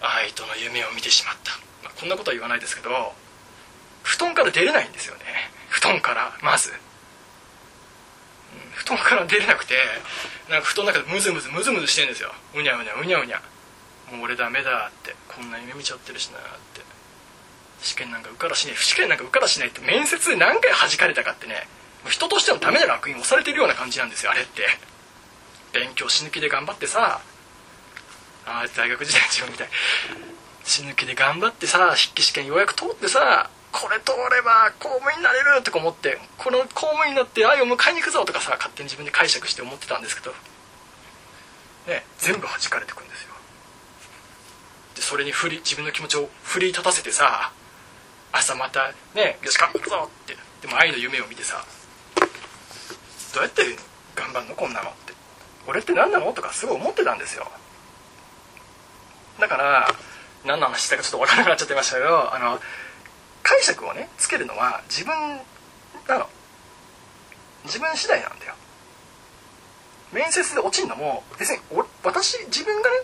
[0.00, 2.90] 愛との夢を見てしまった、まあ、こんなことは言わないですけど
[4.02, 5.22] 布団から出れないんですよね。
[5.68, 6.72] 布団からまず、
[8.74, 9.74] 布団から出れなくて
[10.50, 12.32] なんか布団の中でムズムズムズムズしてるんですよ。
[12.54, 13.40] うにゃうにゃうにゃうにゃ。
[14.12, 16.42] もう俺ダメだってこんな夢見ちゃってるしなっ
[16.74, 16.82] て。
[17.82, 21.66] 試験なんか受からしねえ試験なんか受からしないって面接で何回弾かれたかってね
[22.04, 24.62] もう人としてのダメな楽園押されてるような感じなんですよあれって。
[25.72, 27.20] 勉強死ぬ気で頑張ってさ
[28.46, 29.68] あ大学時代自分みたい。
[30.64, 40.32] 死ぬ気で頑張ってさ筆記試験ようやく通ってさこれ通れば公務員になれるとか思ってこの公務員になって愛を迎えに行くぞとかさ勝手に自分で解釈して思ってたんですけど。
[41.88, 43.31] ね全部弾かれてくんですよ。
[45.02, 47.52] それに振り自分の気持ちを振り立たせてさ
[48.32, 50.36] 朝またねよし頑張るぞって。
[50.62, 51.64] でも愛の夢を見てさ
[53.34, 53.62] どうやって
[54.14, 54.54] 頑張るの？
[54.54, 55.12] こんなのって。
[55.66, 56.32] 俺って何なの？
[56.32, 57.46] とかすごい思ってたんですよ。
[59.40, 59.88] だから
[60.44, 62.60] 何の話したかちょっと分からなくなっちゃってましたけどあの
[63.42, 65.14] 解釈をねつけるのは自分
[66.08, 66.28] なの
[67.64, 68.54] 自分次第なんだよ。
[70.12, 71.58] 面接で落ちるのも別に
[72.04, 72.96] 私自分がね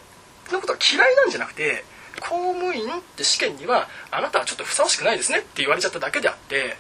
[0.53, 1.85] のことが嫌いなんじゃなくて
[2.21, 6.77] 公務員って試験にはあなたはちょっとふさわしくないですねって言われちゃっただけであって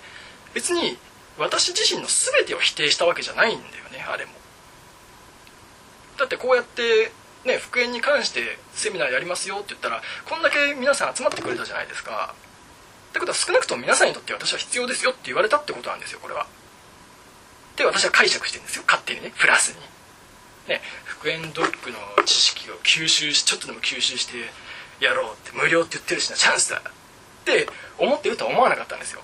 [0.54, 0.98] 別に
[1.38, 4.32] 私自身の全てを否定したわけじゃないんだよねあれも。
[6.18, 7.12] だってこうやって
[7.44, 12.34] ね復縁に関してセミナーやりますよって言ったらこんだけ皆さん集まってくれたじゃないですか。
[13.10, 16.46] ってことは少なくとも皆さんにとって私は必要ですよって言われたってことなんですよこれは。
[17.76, 19.80] で私は解釈してるんですよ勝手にねプラスに。
[20.68, 20.82] ね
[21.18, 24.36] 復縁ドッグの知識を吸収しちょっとでも吸収して
[25.00, 26.82] やろうって無料って言ってるしなチャンスだっ
[27.44, 29.22] て思ってるとは思わなかったんですよ。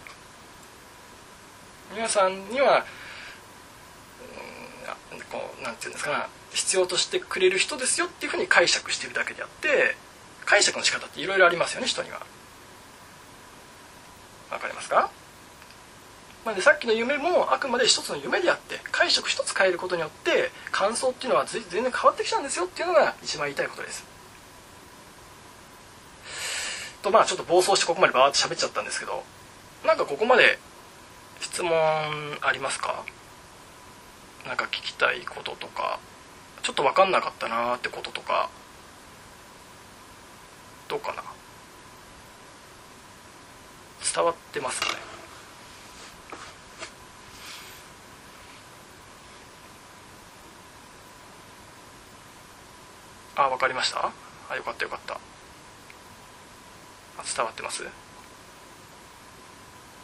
[1.95, 2.85] 皆さんには
[5.13, 9.97] うんこうなんていうんですか必要としてくれる人ですよっていうふうに解釈してるだけであって
[10.45, 12.21] 解釈の仕方っていろいろありますよね人には。
[14.51, 15.11] わかりますか？
[16.45, 24.05] なのでさっきの夢もあくまで一つの夢であって解釈一つ変えることによって感想っていうのは全然変わってきちゃうんですよっていうのが一番言いたいことです。
[27.03, 29.25] とまあちょっと暴走してここまでバーって喋っちゃったんですけど
[29.87, 30.59] なんかここまで
[31.41, 31.73] 質問
[32.41, 33.05] ありますか？
[34.47, 35.99] なんか聞きたいこととか
[36.63, 38.51] ちょっと分かんなかったなーってこととか
[40.89, 41.23] どうかな？
[44.15, 45.14] 伝わってますかね？
[53.37, 54.13] あ分かりました。
[54.51, 55.19] あよかったよかった。
[57.37, 57.85] 伝わってます？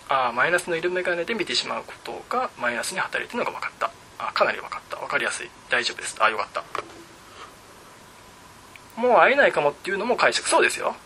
[0.08, 3.90] あマイナスの色眼鏡で見てしまうことがマイナスに働いてるのが分かった。
[4.18, 4.96] あかなり分かった。
[4.96, 5.50] 分かりやすい。
[5.70, 6.16] 大丈夫です。
[6.20, 6.64] あよかった。
[9.00, 10.48] もう会えないかもっていうのも解釈。
[10.48, 10.96] そうですよ。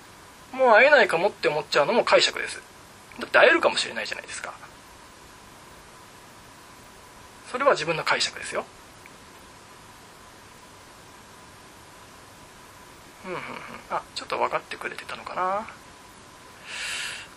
[0.52, 2.62] もう会えないかもって思っちゃうのも解釈です。
[3.20, 4.54] だって会えるかもしれないじゃないですか。
[7.50, 8.64] それは自分の解釈ですよ。
[13.24, 13.42] うんうんうん。
[13.90, 15.66] あちょっと分かってくれてたのかな。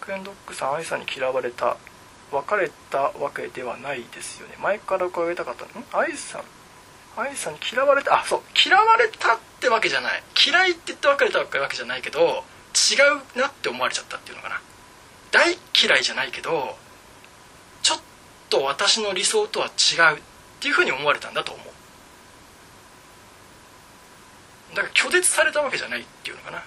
[0.02, 1.78] クエンドックさん愛さんに嫌われた。
[2.32, 4.56] 別れたわけではないですよね。
[4.62, 6.42] 前から伺いたかったん愛さん。
[7.16, 8.20] 愛さんに嫌われた。
[8.20, 8.42] あそう。
[8.66, 10.24] 嫌われたってわけじゃない。
[10.46, 12.44] 嫌いって言って別れたわけじゃないけど
[12.76, 12.96] 違
[13.36, 14.62] うなって思われちゃったっていうのかな。
[15.32, 16.78] 大嫌いじゃないけど
[17.82, 18.00] ちょっ
[18.50, 20.22] と私の理想とは違うっ
[20.60, 21.68] ていうふうに思われたんだと思う。
[24.76, 26.64] だから拒絶されたわけじゃないっていうのかな。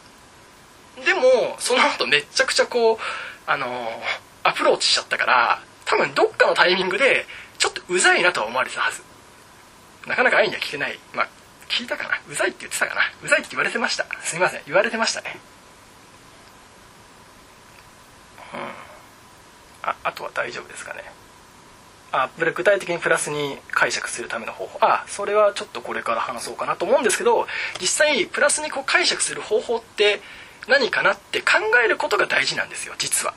[1.05, 2.99] でもその後めちゃくちゃこう
[3.47, 3.89] あの
[4.43, 7.27] アプローチしちゃったから多分どっかのタイミングで
[7.59, 9.03] ちょっとうざいなとは思われてたはず。
[10.07, 10.99] なかなか愛には聞けない。
[11.15, 11.29] まあ
[11.69, 12.21] 聞いたかな。
[12.29, 13.03] うざいって言ってたかな。
[13.23, 14.07] うざいって言われてました。
[14.23, 14.63] すいません。
[14.67, 15.39] 言われてましたね。
[18.55, 18.61] うん。
[19.83, 21.05] ああとは大丈夫ですかね。
[22.13, 24.79] あ具体的にプラスに解釈するための方法。
[24.81, 27.47] あそれはちょっとこれから話そうかなと思うんですけど
[27.81, 30.21] 実際プラスにこう解釈する方法って
[30.69, 31.47] 何かなって考
[31.85, 33.35] えることが大事なんですよ実は。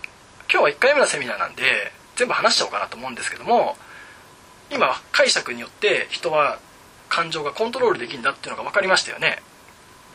[0.51, 3.75] 今日は1回目のセミナーなんで全部話しちゃおうかなと思うんですけども
[4.71, 6.59] 今は解釈によって人は
[7.09, 9.41] 感情がコントロールできるんだっていうのが分かりましたよね。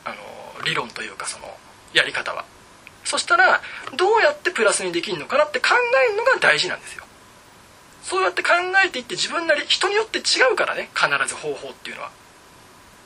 [0.04, 1.46] あの理論というかその
[1.92, 2.44] やり方は。
[3.04, 3.62] そしたら
[3.96, 5.68] どうやってプラスにできるのかなって考
[6.08, 7.04] えるのが大事なんですよ。
[8.02, 8.50] そうやって考
[8.84, 12.10] えていって自分なり人によって違うからね必ず方法っていうのは。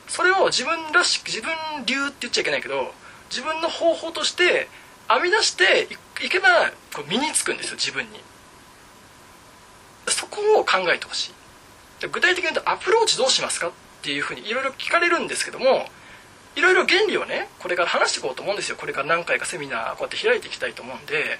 [0.07, 1.51] それを自分らしく自分
[1.85, 2.93] 流って言っちゃいけないけど
[3.29, 4.67] 自分の方法として
[5.09, 5.87] 編み出して
[6.23, 8.19] いけばこう身につくんですよ自分に。
[10.07, 11.33] そこを考えてほしい。
[12.07, 15.87] 具体的に言うとアプローチどうしますかっていうふうにいろいろ聞かれるんですけども
[16.55, 18.75] いろいろ原理をねこれから話していこうと思うんですよ。
[18.75, 21.39] これから何回かセミナーこうやって開いていきたいと思うんで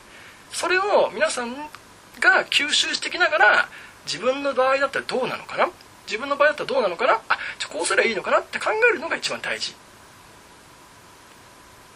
[0.52, 1.56] それを皆さん
[2.20, 3.70] が吸収してきながら
[4.06, 5.70] 自分の場合だったらどうなのかな？
[6.06, 7.22] 自分の場合だったらどうなのかな？
[7.30, 8.40] あじゃこうすればいいのかな？
[8.40, 9.74] って考えるのが一番大事。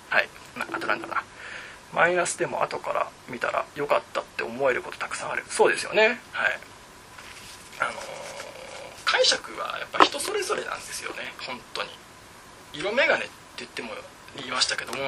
[0.09, 0.29] はい。
[0.59, 1.23] あとなんだな。
[1.93, 5.43] マイナスでも後から見たら良かったって思えることたくさんある。
[5.49, 6.19] そうですよね。
[6.31, 6.59] はい。
[7.79, 7.93] あのー、
[9.05, 11.33] 解釈はやっぱ人それぞれなんですよね。
[11.45, 11.89] 本当に。
[12.73, 13.89] 色眼鏡って言っても
[14.37, 14.99] 言いましたけども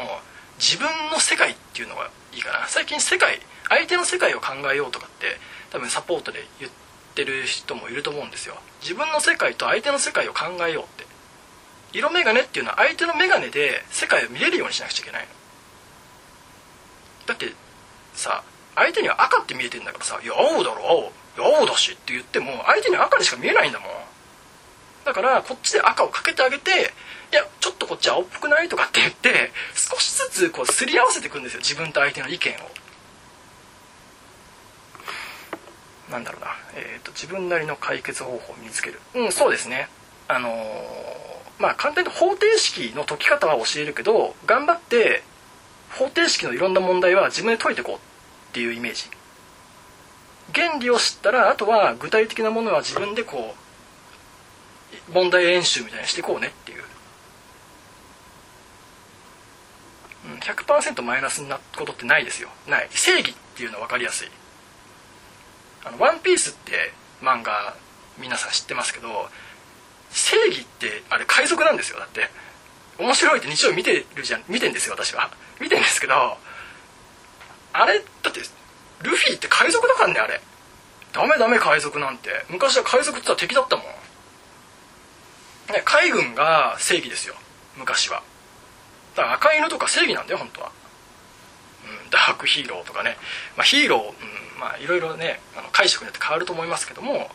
[0.59, 2.67] 自分の世界っていうのがいいかな。
[2.67, 5.37] 最近世界相手の世界を考えようとかって
[5.71, 6.71] 多分サポートで言っ
[7.15, 8.55] てる人もいると思うんですよ。
[8.81, 11.07] 自分の世界と相手の世界を考えようって。
[11.91, 15.27] 色眼鏡っていうのは相手の眼鏡で世界を見れるようにしなくちゃいけないの。
[17.27, 17.53] だって
[18.13, 18.43] さ
[18.75, 21.57] 相手には赤って見えてんだからさ「いや青だろ青。
[21.59, 23.89] 青だし」って言っても相手には赤にしか見えないんだもん。
[25.05, 26.93] だからこっちで赤をかけてあげて
[28.09, 32.71] 「いやちょっとこっち青っぽくない?」とかって言って少しずつこうすり合わせていくんですよ自分と相手の意見を。
[36.11, 38.99] なんだろうな、えーと、自分なりの解決方法を身につける。
[39.13, 39.87] うんそうですね。
[40.27, 45.23] あのー、まあ簡単に方程式の解き方は教えるけど頑張って
[45.91, 47.99] 方程式のいろんな問題は自分で解いていこうっ
[48.53, 49.09] ていうイメージ。
[50.53, 53.55] 原理を知ったらあとは具体的なものは自分でこ
[55.09, 56.83] う問題演習みたいにしていこうねっていう
[60.39, 62.49] 100%マイナスになることってないですよ。
[62.67, 62.87] ない。
[62.91, 64.31] 正義っていうのは分かりやすい。
[65.85, 67.75] あの「ワンピースって漫画
[68.17, 69.29] 皆さん知ってますけど
[70.11, 71.99] 正義ってあれ海賊なんですよ。
[71.99, 72.29] だって
[72.97, 74.43] 面白いって日曜見てるじゃん。
[74.47, 75.31] 見てんですよ私は。
[75.59, 76.37] 見てんですけど
[77.73, 78.41] あれだって
[79.01, 80.41] ルフィって海賊だからねあれ。
[81.13, 82.45] ダメダメ海賊なんて。
[82.49, 83.85] 昔は海賊って言ったら敵だったもん。
[85.73, 87.35] ね海軍が正義ですよ。
[87.77, 88.21] 昔は。
[89.15, 90.71] だから赤犬とか正義なんだよ本当は、
[92.03, 93.17] うん、ダークヒーローとかね、
[93.57, 97.29] まあ、ヒーロー、うん、まあいろいろねあの解釈によって変わると思いますけども。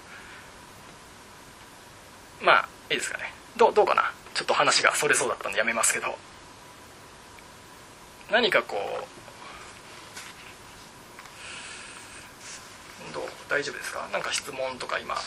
[2.43, 3.33] まあいいですかね。
[3.57, 4.13] どどうかな。
[4.35, 6.19] ちょっと話がそれそうだったんでやめますけど。
[8.31, 8.77] 何かこ
[13.11, 14.07] うどう大丈夫ですか？
[14.13, 15.23] 何か質問とか今あっ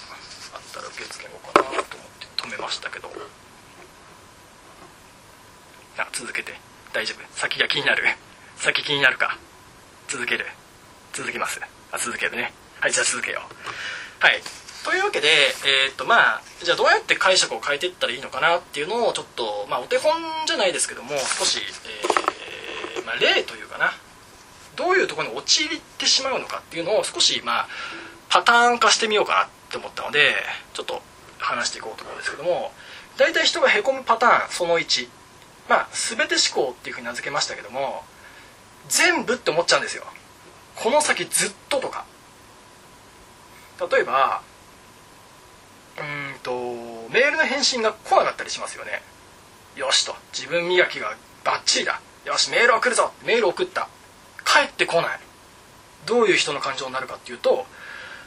[0.74, 1.84] たら受け付けようかなと思っ
[2.20, 3.10] て止めましたけど。
[5.98, 6.54] あ続けて。
[6.94, 7.40] 大丈夫。
[7.40, 8.04] 先が気になる。
[8.56, 9.38] 先気になるか。
[10.08, 10.46] 続ける。
[11.14, 11.60] 続きます。
[11.92, 12.54] あ続けるね。
[12.80, 14.24] はいじゃあ続けよう。
[14.24, 14.42] はい。
[14.84, 15.28] というわけで、
[15.66, 20.14] えー、っとまあじゃあどうやって解釈を変えていったらいいのかなっていうのをちょっと、まあ、お手本
[20.46, 21.60] じゃないですけども少し、
[22.96, 23.92] えー、まあ、例というかな。
[24.78, 27.68] どういうところに陥ってしまうのかっていうのを少し、まあ、
[28.30, 30.36] パターン化してみようかなって思ったので
[30.74, 31.02] ちょっと
[31.40, 32.72] 話していこうと思うんですけども
[33.18, 35.08] 大体人がへこむパターンその1
[35.70, 38.04] まあ全て思考っていうふうに名付けましたけども
[38.90, 40.04] 全部って思っちゃうんですよ。
[40.76, 42.06] この先ずっととか。
[43.92, 44.42] 例えば
[45.98, 46.52] うんと
[47.12, 49.02] メールの返信が来なかったりしますよね。
[49.76, 50.16] よしと。
[50.34, 52.02] 自分磨きがバッチリだ。
[52.26, 53.12] よしメール送るぞ。
[53.26, 53.88] メール送った。
[54.46, 55.20] 帰ってこない。
[56.06, 57.66] どういう人の感情になるかっていうと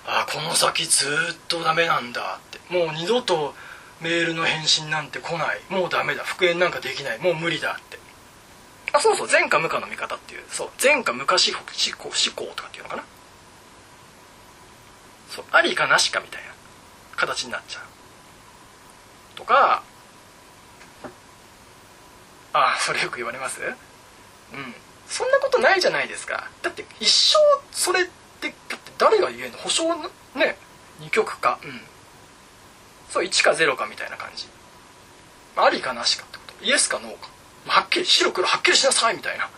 [0.06, 2.60] あこの先ずっとダメなんだって。
[2.72, 3.54] もう二度と
[4.00, 5.60] メールの返信なんて来ない。
[5.68, 6.24] もうダメだ。
[6.24, 7.18] 復縁なんかできない。
[7.18, 7.98] もう無理だって。
[8.92, 9.28] あそうそう。
[9.30, 10.42] 前科無科の見方っていう。
[10.48, 10.70] そう。
[10.82, 11.62] 前科無科思考
[12.04, 13.04] 思考とかっていうのかな。
[15.28, 15.44] そう。
[15.52, 16.48] ありかなしかみたいな
[17.16, 17.82] 形になっちゃう。
[19.36, 19.82] とか
[22.52, 23.60] ああそれよく言われます？
[23.60, 23.76] うん。
[25.06, 26.50] そんなことないじゃないですか。
[26.62, 27.38] だって一生
[27.70, 28.04] それっ
[28.40, 29.58] てだって誰が言えんの？
[29.58, 29.84] 保証
[30.34, 30.56] ね。
[30.98, 31.60] 二極化。
[31.62, 31.80] うん。
[33.10, 34.46] そう1か0かみたいな感じ。
[35.56, 36.64] まありかなしかってこと。
[36.64, 37.28] イエスかノーか。
[37.66, 39.50] はっきり白黒はっきりしなさいみたいな。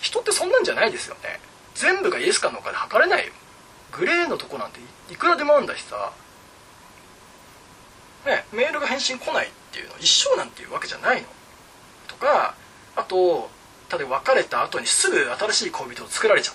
[0.00, 1.40] 人ってそんなんじゃないですよね。
[1.74, 3.26] 全部がイエスかノーかで測れない。
[3.26, 3.32] よ
[3.92, 6.12] グレーのとこなんていくらでもあるんだしさ。
[8.26, 11.28] ねメールが返信来ないっていうの一生なんていうわけじゃないの。
[12.08, 12.54] とか
[12.96, 13.50] あと
[13.90, 16.54] 例えば別れた後にすぐ新しい恋人を作られちゃっ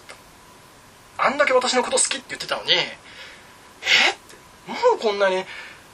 [1.17, 1.23] た。
[1.23, 4.16] あんだけ私のこと好きって言ってたのにえ？
[4.67, 5.43] もうこんなに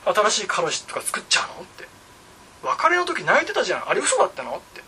[0.05, 1.87] 新しい彼氏とか作っちゃうのって。
[2.63, 3.89] 別れの時泣いてたじゃん。
[3.89, 4.81] あれ嘘だったのって。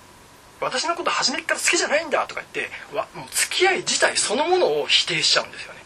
[0.62, 5.80] 私のこと初めから好きじゃないんだとか言ってわもう付き合い自体そのものを否定しちゃうんですよね。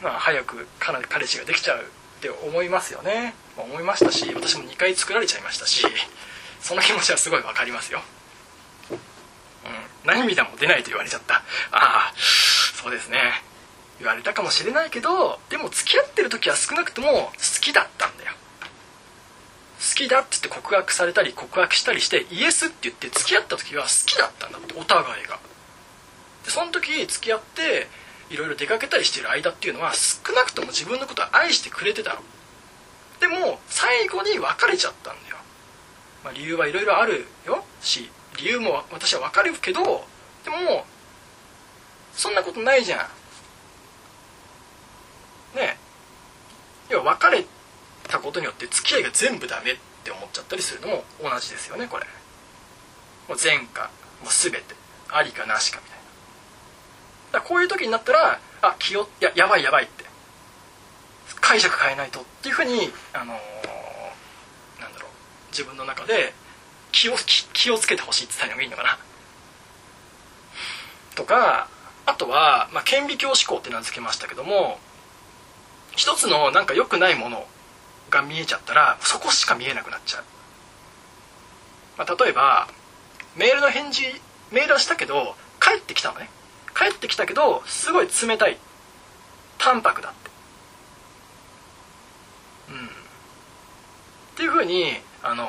[0.00, 0.04] うん。
[0.04, 1.84] まあ、早く彼氏ができちゃう
[2.18, 5.86] って思いますよね、まあ、思いましたし私も2回作られちゃいましたし
[6.60, 8.00] その気持ちはすごい分かりますよ、
[8.90, 8.98] うん、
[10.04, 11.36] 涙も出ないと言われちゃった。
[11.36, 13.18] ああそうですね。
[13.98, 18.32] 言われたかもしれないけどでも付き合ってる時は少なくとも好きだったんだよ。
[19.78, 25.38] 好きだって言って告白されたり告白したりしてイエスって言って付き合った時は好きだったんだってお互いが。
[26.44, 27.86] でその時付き合って
[28.30, 32.20] いろいろ出かけたりしてる間っていうのは少なくとも自分のことは愛してくれてたの。
[33.20, 35.36] でも最後に別れちゃったんだよ。
[36.24, 37.64] まあ、理由はいろいろあるよ。
[37.80, 40.04] し理由も私は分かるけど
[40.44, 40.84] でも
[42.12, 43.17] そんなことないじゃん。
[45.54, 45.78] ね
[46.88, 47.44] 要は別れ
[48.08, 52.06] たことによって付き合いが全部ダメって思っちゃったりするのも同じですよねこれ。
[53.28, 53.90] もう前科
[54.22, 54.78] もう全て。
[55.10, 55.98] ありかなしかみたい
[57.32, 57.38] な。
[57.40, 60.04] だこういう時になったらあ気をややばいやばいって。
[61.40, 65.10] 解釈変えないとっていうふうにあのー、なんだろう。
[65.50, 66.34] 自分の中で
[66.92, 67.14] 気を
[67.52, 68.98] 気をつけてほしいって伝えるのがいいのかな。
[71.14, 71.68] とか
[72.06, 74.78] あとは、まあ、顕微鏡思考って名付けましたけども
[75.98, 77.44] 一つのなんか良くないもの
[78.08, 80.24] が見えちゃったらそこしか見えなくなっちゃう、
[81.98, 82.68] まあ、例えば
[83.36, 84.04] メールの返事
[84.52, 86.30] メールはしたけど帰ってきたのね。
[86.74, 88.56] 帰ってきたけどすごい冷たい
[89.58, 90.30] 淡白だって。
[92.70, 92.86] うん。
[92.86, 92.88] っ
[94.36, 95.48] ていうふうにあの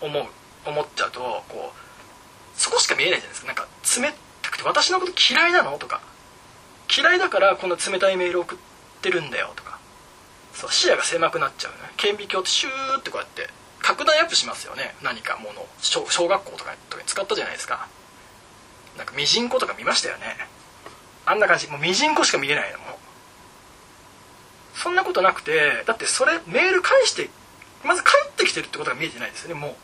[0.00, 0.24] ー、思う
[0.66, 3.46] 思っちゃうとこうそこしか見えないじゃないですか。
[3.46, 3.68] なんか
[4.00, 4.12] 冷
[4.42, 5.78] たくて私のこと嫌いなの？
[5.78, 6.00] とか。
[6.88, 8.58] 嫌いだからこんな冷たいメール送っ
[9.02, 9.78] てるんだよとか。
[10.54, 13.48] そう視野が狭くなっちゃうね顕微鏡ってシューってこうやって
[13.80, 14.94] 拡大アップしますよね。
[15.02, 17.88] 何かもの小小学校とかとかに使ったじゃないですか。
[18.96, 20.36] なんかミジンコとか見ましたよね。
[21.26, 21.68] あんな感じ。
[21.68, 22.98] もうミジンコしか見れないのも
[24.74, 27.30] そんなことなくてだってそれメール返して
[27.84, 29.76] まず帰ってきてるってことが見えてないですよねも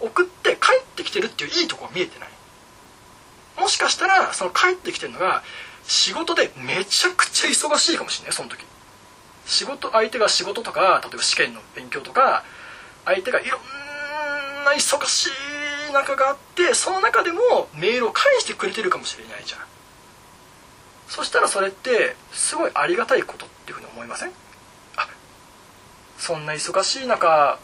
[0.00, 0.06] う。
[0.06, 2.28] 送って帰ってきてるっていういいとこが見えてない。
[3.58, 5.42] もしかしたらその帰ってきてるのが
[5.86, 8.64] 仕事でめちゃくちゃ忙しいかもしれないその時。
[9.46, 12.42] 仕事相手が仕事とか例えば試験の勉強とか
[13.04, 15.28] 相手がいろんな忙し
[15.88, 19.60] い中があってその中でもメールを返してくれてるかもしれないじゃん。
[21.06, 24.32] そしたらそれってすごいありがたいことっていうふうに思いません？
[24.96, 25.08] あ
[26.18, 27.60] そんな忙しい中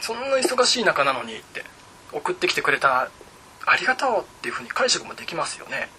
[0.00, 1.64] そんな忙しい中なのにって
[2.12, 3.10] 送ってきてくれた
[3.66, 5.90] ありがとうっていうふうに解釈もできますよね。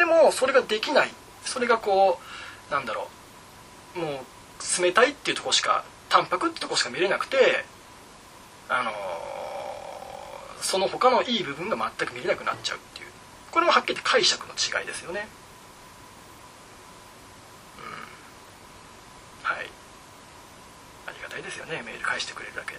[0.00, 1.10] でもそれができない。
[1.44, 2.18] それがこ
[2.70, 3.08] うなんだろ
[3.94, 3.98] う。
[3.98, 7.66] もう冷たいっていうとこしか淡白ってとこしか見れなくて
[8.70, 8.94] あのー、
[10.62, 13.08] その他のいい部分が全く見れなくなっちゃうっていう。
[13.50, 15.28] これもはっきり言って解釈の違いですよね。
[19.44, 19.54] うん。
[19.54, 19.68] はい。
[21.08, 21.82] ありがたいですよね。
[21.84, 22.74] メール返してくれるだけ。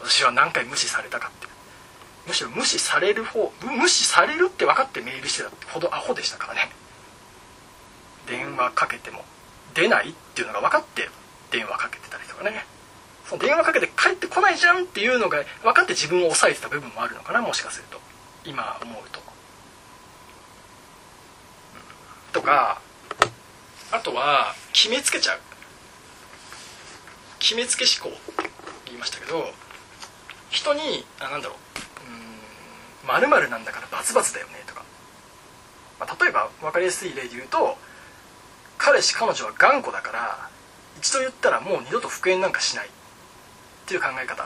[0.00, 1.53] 私は何回無視されたかって。
[2.26, 6.70] むしろ無視される方無視されるって分かってメールしてたほどアホでしたからね。
[8.26, 9.22] 電話かけても
[9.74, 11.10] 出ないっていうのが分かって
[11.50, 12.64] 電話かけてたりとかね。
[13.26, 18.00] その電話かけて帰ってこないじゃんっていうのが分かって自分を抑えてた部分もあるのかなもしかすると。
[18.44, 19.22] 今思うと、う
[22.30, 22.80] ん、とか
[23.90, 25.40] あとは決めつけちゃう。
[27.38, 28.16] 決めつけ思考。
[28.16, 28.50] って
[28.86, 29.50] 言いましたけど
[30.50, 31.58] 人にあなんだろう。
[33.06, 34.82] まるなんだからバツバツだよねとか、
[36.00, 37.76] まあ、例えば分かりやすい例で言うと
[38.78, 40.48] 彼氏彼女は頑固だから
[40.98, 42.86] 一度言ったらもう二度と復縁なんかしない。
[42.86, 42.90] っ
[43.86, 44.44] ていう考え方。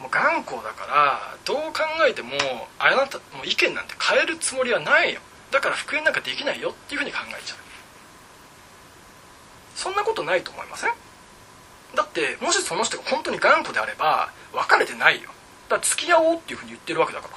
[0.00, 2.30] もう頑固だからどう考えても
[2.78, 5.20] あなたもう意見なんて変えるつもりはないよ。
[5.50, 6.70] だから復縁なんかできないよ。
[6.70, 7.58] っていうふうに考えちゃう。
[9.74, 10.92] そんなことないと思いません？
[11.94, 15.30] だってもしその人が本当に頑固であれば別れてないよ。
[15.72, 17.34] だから付き合おうっていうふうに言ってるわけだから。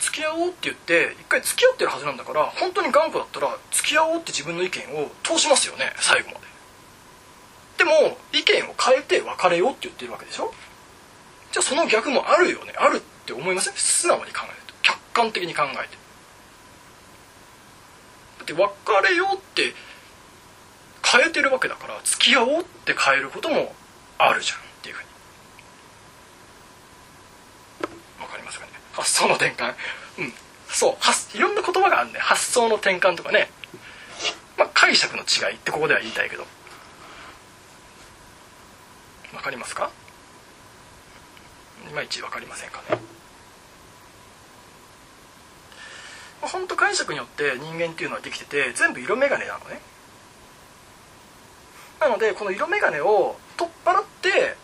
[0.00, 6.44] 付き合おうって言って一回付き合ってるはずなんだから本当に頑固だったら付き合おうって自分の意見を通しますよね最後まで。
[7.78, 10.52] でも意見を変えて別れようって言ってるわけでしょ？
[11.52, 12.74] じゃあその逆もあるよね。
[12.76, 13.74] あるって思いません？
[13.74, 14.74] 素直に考えると。
[14.82, 15.78] 客観的に考えて。
[15.78, 15.86] だ
[18.42, 19.74] って別れようって
[21.02, 23.74] 変えてるわけだから付き合おうって変えることも
[24.18, 25.08] あるじゃんっていうふうに
[28.22, 29.74] わかりますかね発想の転換。
[30.18, 30.32] うん。
[30.68, 30.96] そう。
[31.36, 33.50] いろんな言葉があるね発想の転換とかね、
[34.56, 36.46] まあ、解釈の違いってここでは言いたいけど。
[39.34, 39.90] わかりますか？
[41.90, 42.98] いまいち分かりませんかね？
[46.40, 49.80] 本当解釈によって人間っていうのはできてて全部色眼鏡なのね。
[52.00, 54.56] なのでこの色眼鏡を取っ払って、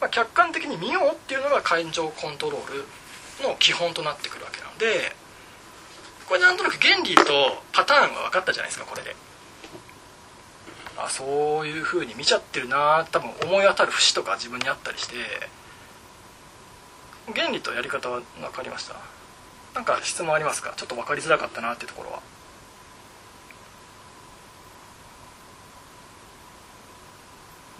[0.00, 2.84] まあ、客観的に見ようっていうのが感情コントロール。
[3.42, 5.14] の基本となってくるわけなので
[6.28, 7.24] これなんとなく原理と
[7.72, 9.16] パターンは分かったじゃないですかこれで。
[10.98, 15.14] あそういうふうに見ちゃってるな多分思い当たる節とか自分にあったりして。
[17.34, 18.94] 原理とやり方は分かりました？
[19.74, 20.74] なんか質問ありますか？
[20.76, 22.22] ちょっと分かりづらかったなっていうところは。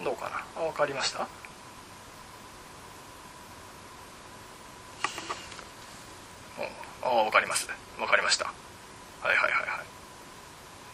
[0.05, 0.63] どうかな？
[0.63, 1.29] あ分かりました？
[7.07, 7.69] ああ分かります。
[7.99, 8.47] 分かりました。
[8.47, 8.53] は
[9.25, 9.87] いはいはいはい。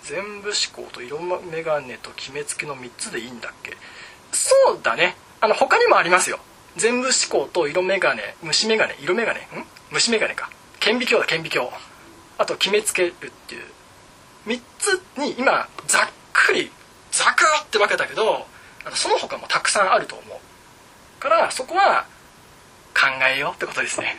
[0.04, 3.76] 全部思考と色眼鏡と決めつけの3つでいいんだっけ？
[4.32, 5.16] そうだね。
[5.40, 6.38] あの他にもありますよ。
[6.76, 9.40] 全部思考と色眼鏡虫眼鏡色眼鏡？
[9.40, 9.66] ん？
[9.90, 10.50] 虫眼鏡か。
[10.80, 11.70] 顕微鏡だ顕微鏡。
[12.38, 13.64] あと決めつけるっていう。
[14.46, 16.70] 3つに今ざっくり
[17.12, 18.46] ザクって分けたけど
[18.94, 20.38] その他もたくさんあると思う。
[21.20, 22.06] からそこは
[22.94, 24.16] 考えようってことですね。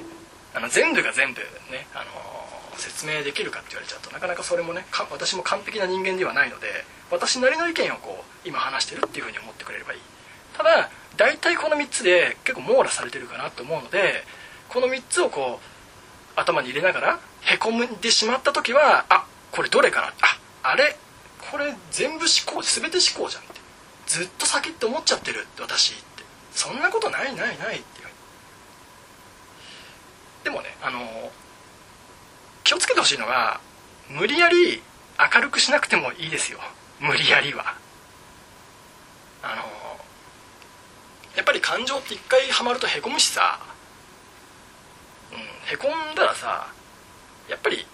[0.53, 1.41] あの全部が全部
[1.71, 2.05] ね、あの、
[2.77, 6.67] 説明できるかって言われちゃうとなかなかそれもね私も完璧な人間ではないので
[7.11, 9.99] 私なりの意見をこう今話してるっていうふうに思ってくれればいい。
[10.57, 14.23] ただ大体この3つで結構網羅されてるかなと思うので
[14.69, 20.07] この3つをこう頭に入れながらへこんでしまった時はあこれどれかな？
[20.07, 20.13] あ
[20.71, 20.97] あれ？
[21.51, 23.61] これ全部思考全て思考じゃんって。
[24.07, 26.23] ずっと先って思っちゃってるって私って。
[26.51, 28.02] そんなことないないないって。
[30.43, 30.99] でもねあの
[32.63, 33.59] 気をつけてほしいのが
[34.09, 34.81] 無理やり
[35.33, 36.59] 明るくしなくてもいいですよ。
[36.99, 37.75] 無理やりは。
[39.43, 39.63] あの
[41.35, 43.59] やっぱり感情って一回ハマるとへこむしさ、
[45.31, 45.39] うん、
[45.73, 46.67] へこんだらさ
[47.49, 47.85] やっぱり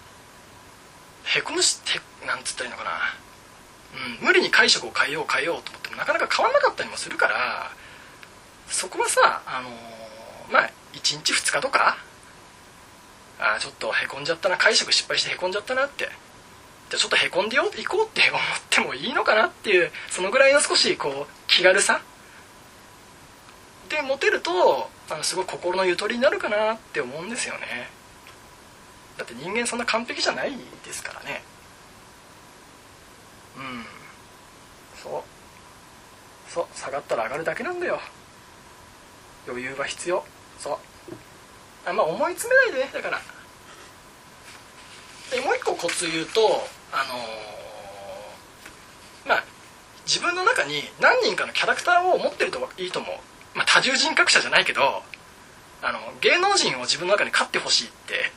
[1.23, 1.79] へこむし
[2.23, 2.91] へなんつったらいいのかな、
[4.19, 7.71] うん、無理に解釈を変えよう変えようと思ってもなかなか変わんなかったりもするから
[8.67, 9.69] そこはさあの
[10.51, 11.97] まあ1日2日とか
[13.39, 16.09] あちょっとへこんじゃったな解釈失敗してへこんじゃったなって。
[16.89, 22.01] じゃちょっとへこんでよ行こうって思ってもいいのかなっていうそのぐらいの少しこう気軽さ
[23.89, 27.89] で持てるとあのすごい心のゆとりになるかなって思うんですよね。
[29.17, 30.53] だって人間そんな完璧じゃない
[30.85, 31.43] ですからね。
[33.57, 33.85] うん。
[35.03, 36.51] そう。
[36.51, 36.67] そう。
[36.77, 37.99] 下がったら上がるだけなんだよ。
[39.47, 40.23] 余裕は必要。
[40.57, 40.77] そう。
[41.85, 43.21] あま思い詰めないでだから。
[45.31, 46.41] でもう一個コツ言うと
[46.91, 49.43] あのー、まあ
[50.05, 53.11] 自分の中に何人かのキャラクターを持ってるといいと思う、
[53.55, 55.03] まあ、多重人格者じゃないけど
[55.81, 58.31] あの芸能人を自分の中に飼ってほしいって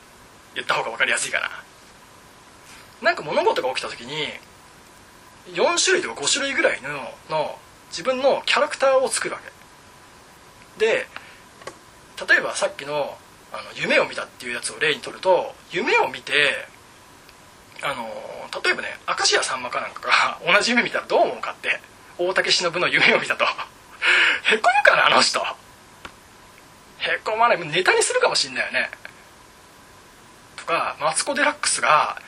[0.53, 1.49] 言った方が分かりやすいかな。
[3.01, 4.27] なんか物事が起きた時に
[5.53, 6.89] 4種類とか5種類ぐらいの
[7.29, 7.57] の
[7.89, 9.41] 自分のキャラクターを作るわ
[10.77, 10.85] け。
[10.85, 11.07] で
[12.27, 13.17] 例えばさっきの
[13.53, 16.33] あの夢を見たっていうやつを例にとると夢を見て
[17.83, 18.09] あの
[18.63, 21.79] 例えばね明石家さんまかなんかが 同じ夢見たらどう思うかって
[22.17, 23.45] 大竹しのぶの夢を見たと。
[24.45, 25.39] へこむかなあの人。
[26.99, 27.59] へこまない。
[27.59, 28.91] ネタにするかもしんないよね。
[30.57, 32.21] とかマツコ・デラックスが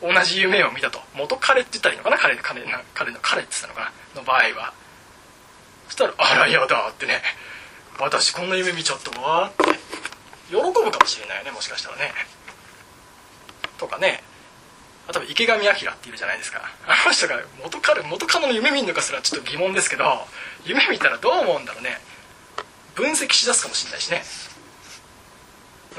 [0.00, 1.02] 同じ夢を見たと。
[1.14, 2.18] 元彼って言ったらいいのかな？
[2.18, 2.62] 彼彼
[2.94, 4.20] 彼の彼って言ったのかな？
[4.20, 4.72] の場合は。
[5.88, 7.22] そしたら「あらやだ」ってね
[7.98, 9.67] 「私こんな夢見ちゃったわ」って。
[10.48, 12.12] 喜ぶかもしれないねもしかしたらね。
[13.78, 14.22] とかね。
[15.08, 16.60] 例えば池上彰っているじゃないですか。
[16.86, 20.04] あの人が元彼元カノの夢見るのかすらちょっと疑問ですけど
[20.64, 21.98] 夢見たらどう思うんだろうね。
[22.94, 24.22] 分析しだすかもしれないしね。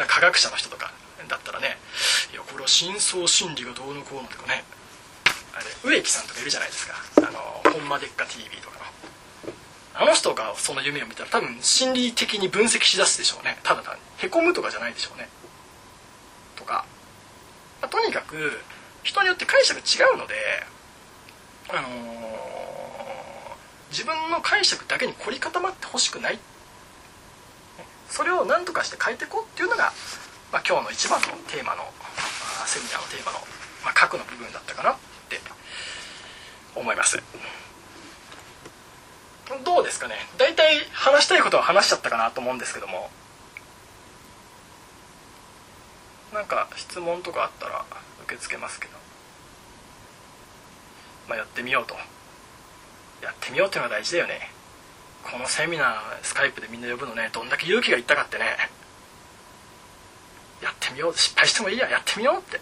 [0.08, 0.94] 科学者の人とか
[1.28, 1.78] だったらね。
[2.32, 4.64] いやこれは深層心理がどうのこうのとかね。
[5.56, 6.94] あれ植木さんとかいるじゃないですか。
[7.18, 7.40] あの
[7.72, 8.79] 「ほんまでっか TV」とか。
[10.00, 13.58] あの人がその夢を見たら多分心理的に分析しだすでしょうね。
[13.64, 14.02] ただ単に。
[14.20, 15.28] へこむとかじゃないでしょうね。
[16.56, 16.86] とか、
[17.82, 18.62] まあ、とにかく
[19.04, 19.84] 人によって解釈違
[20.16, 20.36] うので
[21.68, 21.92] あのー、
[23.92, 26.40] 自分の解釈だけに凝り固まってほしくない。
[28.08, 29.92] それを何とかして変えていこうっていうのが、
[30.54, 31.90] まあ、今日の一番のテーマの、ま
[32.64, 33.40] あ、セミナーのテーマの、
[33.84, 34.96] まあ、核の部分だったかなっ
[35.28, 35.40] て
[36.74, 37.22] 思います。
[39.58, 40.16] どうですかね。
[40.38, 43.10] 大体話したいことは話しちゃったかなと思うんですけども。
[46.34, 47.84] なんか質問とかあったら
[48.26, 48.94] 受け付けますけど。
[51.28, 51.96] まあやってみようと。
[53.24, 54.52] やってみようっていうのが大事だよね。
[55.24, 57.30] このセミナースカイプでみんな呼ぶのね。
[57.34, 58.70] どんだけ勇気がいったかってね。
[60.62, 61.14] やってみよう。
[61.16, 61.90] 失敗してもいいや。
[61.90, 62.62] やってみようって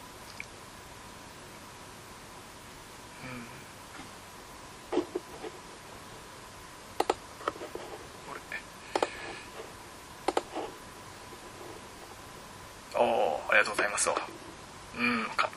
[13.56, 14.09] りがとうございます。
[14.09, 15.49] うんか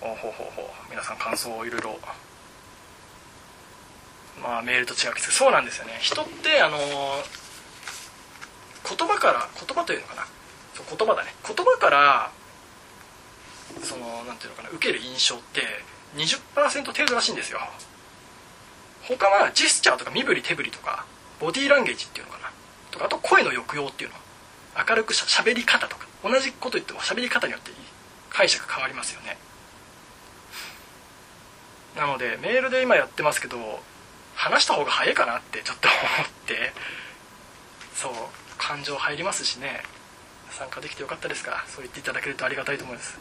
[0.00, 0.90] ほうほうほう。
[0.90, 1.98] 皆さん感想をいろいろ。
[4.42, 5.98] まあメールと違うけどそうなんですよね。
[6.00, 6.78] 人ってあの
[8.88, 10.26] 言葉から言葉というのかな。
[10.74, 11.34] そう言葉だね。
[11.46, 12.30] 言葉から
[13.82, 14.70] そのなんていうのかな。
[14.70, 15.60] 受ける印象って
[16.16, 17.60] 20%程度らしいんですよ。
[19.02, 21.04] 他はジェスチャーとか身振り手振りとか
[21.40, 22.50] ボディーランゲージっていうのかな。
[22.90, 24.16] とかあと声の抑揚っていうの。
[24.88, 25.97] 明るくしゃべり方とか。
[26.22, 27.70] 同じこと言っても喋り方によって
[28.30, 29.36] 解釈変わりますよね。
[31.96, 33.56] なのでメールで今やってますけど
[34.34, 36.72] 話した方が早いかなってちょっと思って。
[37.94, 38.12] そう
[38.58, 39.82] 感情入りますしね。
[40.50, 43.18] 参加できてよかったですかそう言っていただけるとありがたいと思います。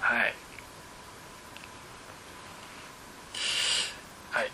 [0.00, 0.34] はい。
[4.30, 4.50] はい。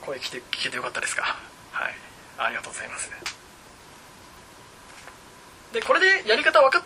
[0.00, 1.36] 声聞て聞けてよかったですか？
[1.72, 1.94] はい。
[2.38, 3.10] ありがとうございます。
[5.72, 6.82] でこれでやり方分かっ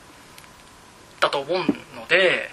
[1.21, 1.59] たと思う
[1.95, 2.51] ので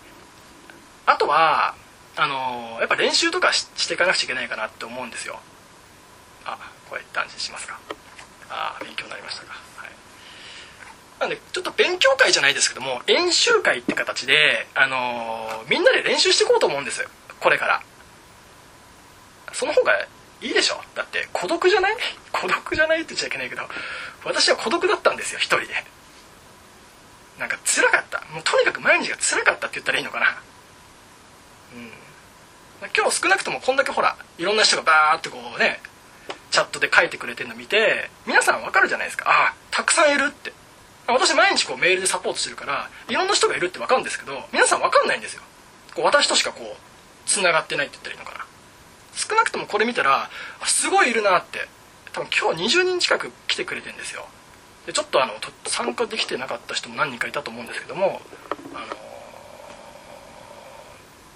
[1.06, 1.76] あとは
[2.16, 5.40] あのやっぱ練習とかしていかなくちゃいけないかなって思うんですよ。
[6.46, 6.58] あ
[6.90, 7.80] これ断じしますか。
[8.50, 9.54] あ勉強になりましたか。
[9.78, 9.92] はい。
[11.20, 17.08] なんでちょっと勉強会じゃないですけども演習会って形であのみんなで練習していこうと思うんです。
[17.40, 17.82] これから。
[19.54, 19.94] その方が
[20.42, 20.82] いいでしょ。
[20.96, 21.96] だって孤独じゃない？
[22.34, 23.68] 孤独じゃないって言っちゃいけないけど
[24.24, 25.86] 私は孤独だったんですよ一人で。
[27.40, 28.20] なんか辛かった。
[28.34, 30.42] もうとにかく毎日が辛かったって言ったらいいのかな。
[31.76, 31.92] うん。
[32.96, 35.80] 今日少なくともこんだけほらいろんな人がバーってこうね
[36.52, 39.26] チャットで書いてくれてるの見て皆さんわかるじゃないですか。
[39.30, 40.54] ああたくさんいるって。
[41.08, 45.42] 私毎日こうメールでサポートしてるからいろんな人がいるってわかるんですけど皆さんわかんないんですよ。
[45.96, 46.76] こう私としかこう
[47.26, 48.46] つながってないって言ったらいいのかな。
[49.14, 50.30] 少なくともこれ見たら
[50.66, 51.68] すごいいるなって。
[52.14, 54.28] 多分今日20人近く来てくれてるんですよ。
[54.88, 55.34] でちょっとあの
[55.66, 58.22] 参加できてなかった人も何人かいたと思うんですけども
[58.74, 58.86] あの、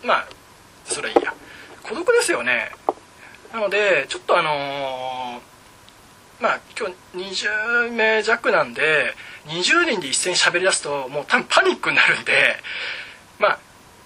[0.08, 0.28] まあ
[0.86, 1.34] それいいや。
[1.84, 2.72] 孤独ですよね。
[3.54, 5.41] なのでちょっとあの、
[6.39, 9.14] まあ今日20名弱なんで
[9.47, 12.56] 20人で一斉に喋りだすともう多分パニックになるんで
[13.38, 13.60] まあ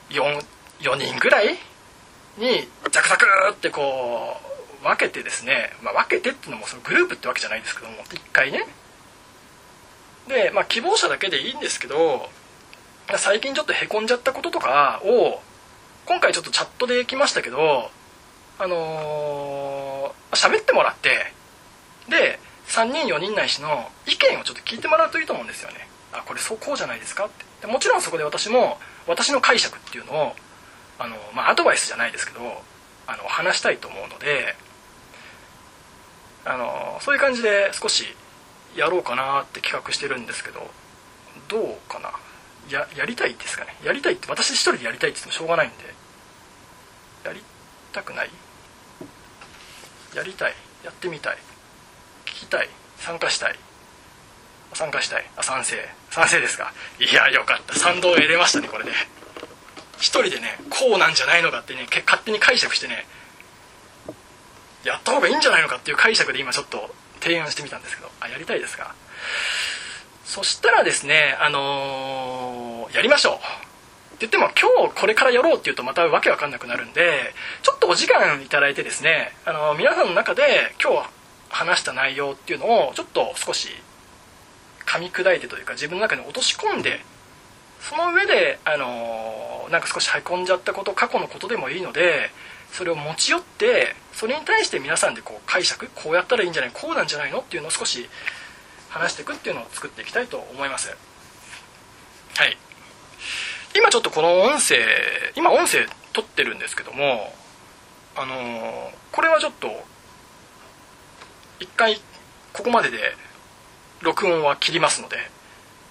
[0.10, 0.44] 4,
[0.80, 1.56] 4人ぐらい
[2.40, 4.38] にザクザクってこ
[4.82, 8.66] う分けてですね、まあ、分けてっていうのもそのグループってわけじゃないですけども1回ね
[10.28, 12.30] で、まあ、希望者だけでいいんですけど
[13.18, 15.42] 最近ちょっとへこんじゃったこととかを
[16.06, 17.90] 今回ちょっとチャットで来ましたけど
[18.58, 21.10] あのー、喋ってもらって
[22.10, 25.88] で3人4人ないしの意見をちょっと聞いてもらうといいと思うんですよね。
[26.14, 27.30] あこれそうこうじゃないですかっ
[27.62, 27.68] て。
[27.68, 30.36] もちろんそこで私も私の解釈っていうのを
[31.00, 32.40] あの、まあ、アドバイスじゃないですけど
[33.08, 34.56] あの話したいと思うので
[36.46, 38.06] あのそういう感じで少し
[38.76, 40.70] やろうかなって企画してるんですけど
[41.48, 42.12] どうかな？
[42.70, 43.76] ややりたいですかね？
[43.84, 45.78] やりたいって私一人でやりたいって言ってもしょうがないんで。
[47.24, 47.42] やり
[47.94, 48.30] たくない？
[50.16, 50.54] やりたい。
[50.84, 51.38] やってみたい。
[52.26, 52.70] 聞きたい。
[52.98, 53.56] 参加したい。
[54.74, 55.26] 参加したい。
[55.38, 55.78] あ賛成。
[56.10, 56.74] 賛成ですか？
[57.00, 57.76] いやよかった。
[57.76, 58.92] 賛同を得れましたねこれで
[59.98, 63.06] 一人でねこうなんじゃないのかってね勝手に解釈してね
[64.84, 66.94] やった方がいいんじゃないのかっていう解釈で今ちょっと
[67.26, 68.94] 提案してみたんですけどあやりたいですか？
[70.24, 73.36] そしたらですねあのー、やりましょう。
[73.36, 81.10] って言っても今日これからやろうって言うとまたわけわかんなくなるんでちょっとお時間いただいてですね、あのー、皆さんの中で今日
[81.50, 83.70] 話した内容っていうのをちょっと少し
[84.86, 87.02] 噛み砕いてというか自分の中に落とし込んで
[87.82, 92.30] その上で、あのー、なんか少しへこんじゃったこと過去のことでもいいので
[92.76, 97.40] それを持ち寄ってそれに対して皆さんでこう解釈こうやったらいいんじゃないこうなんじゃないの？
[97.40, 98.10] っていうのを少し
[98.90, 100.90] 話していくっていうのを作っていきたいと思います。
[102.36, 102.58] はい。
[103.78, 104.76] 今ちょっとこの音声
[105.36, 107.34] 今音声撮ってるんですけども
[108.16, 109.68] あのー、これはちょっと
[111.60, 112.00] 一回
[112.54, 113.00] ここまでで
[114.02, 115.18] 録音は切りますので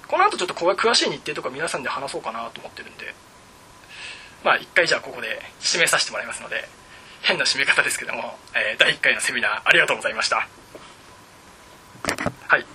[0.09, 3.15] この後ちょっと詳しい日程とか皆さんで話そうかなと思ってるんで
[4.45, 6.69] まあ、1回じゃあここで締めさせてもらいますので
[7.23, 10.47] 変な締め方ですけども、えー、第1回のセミナーありがとうございました。
[12.47, 12.67] はい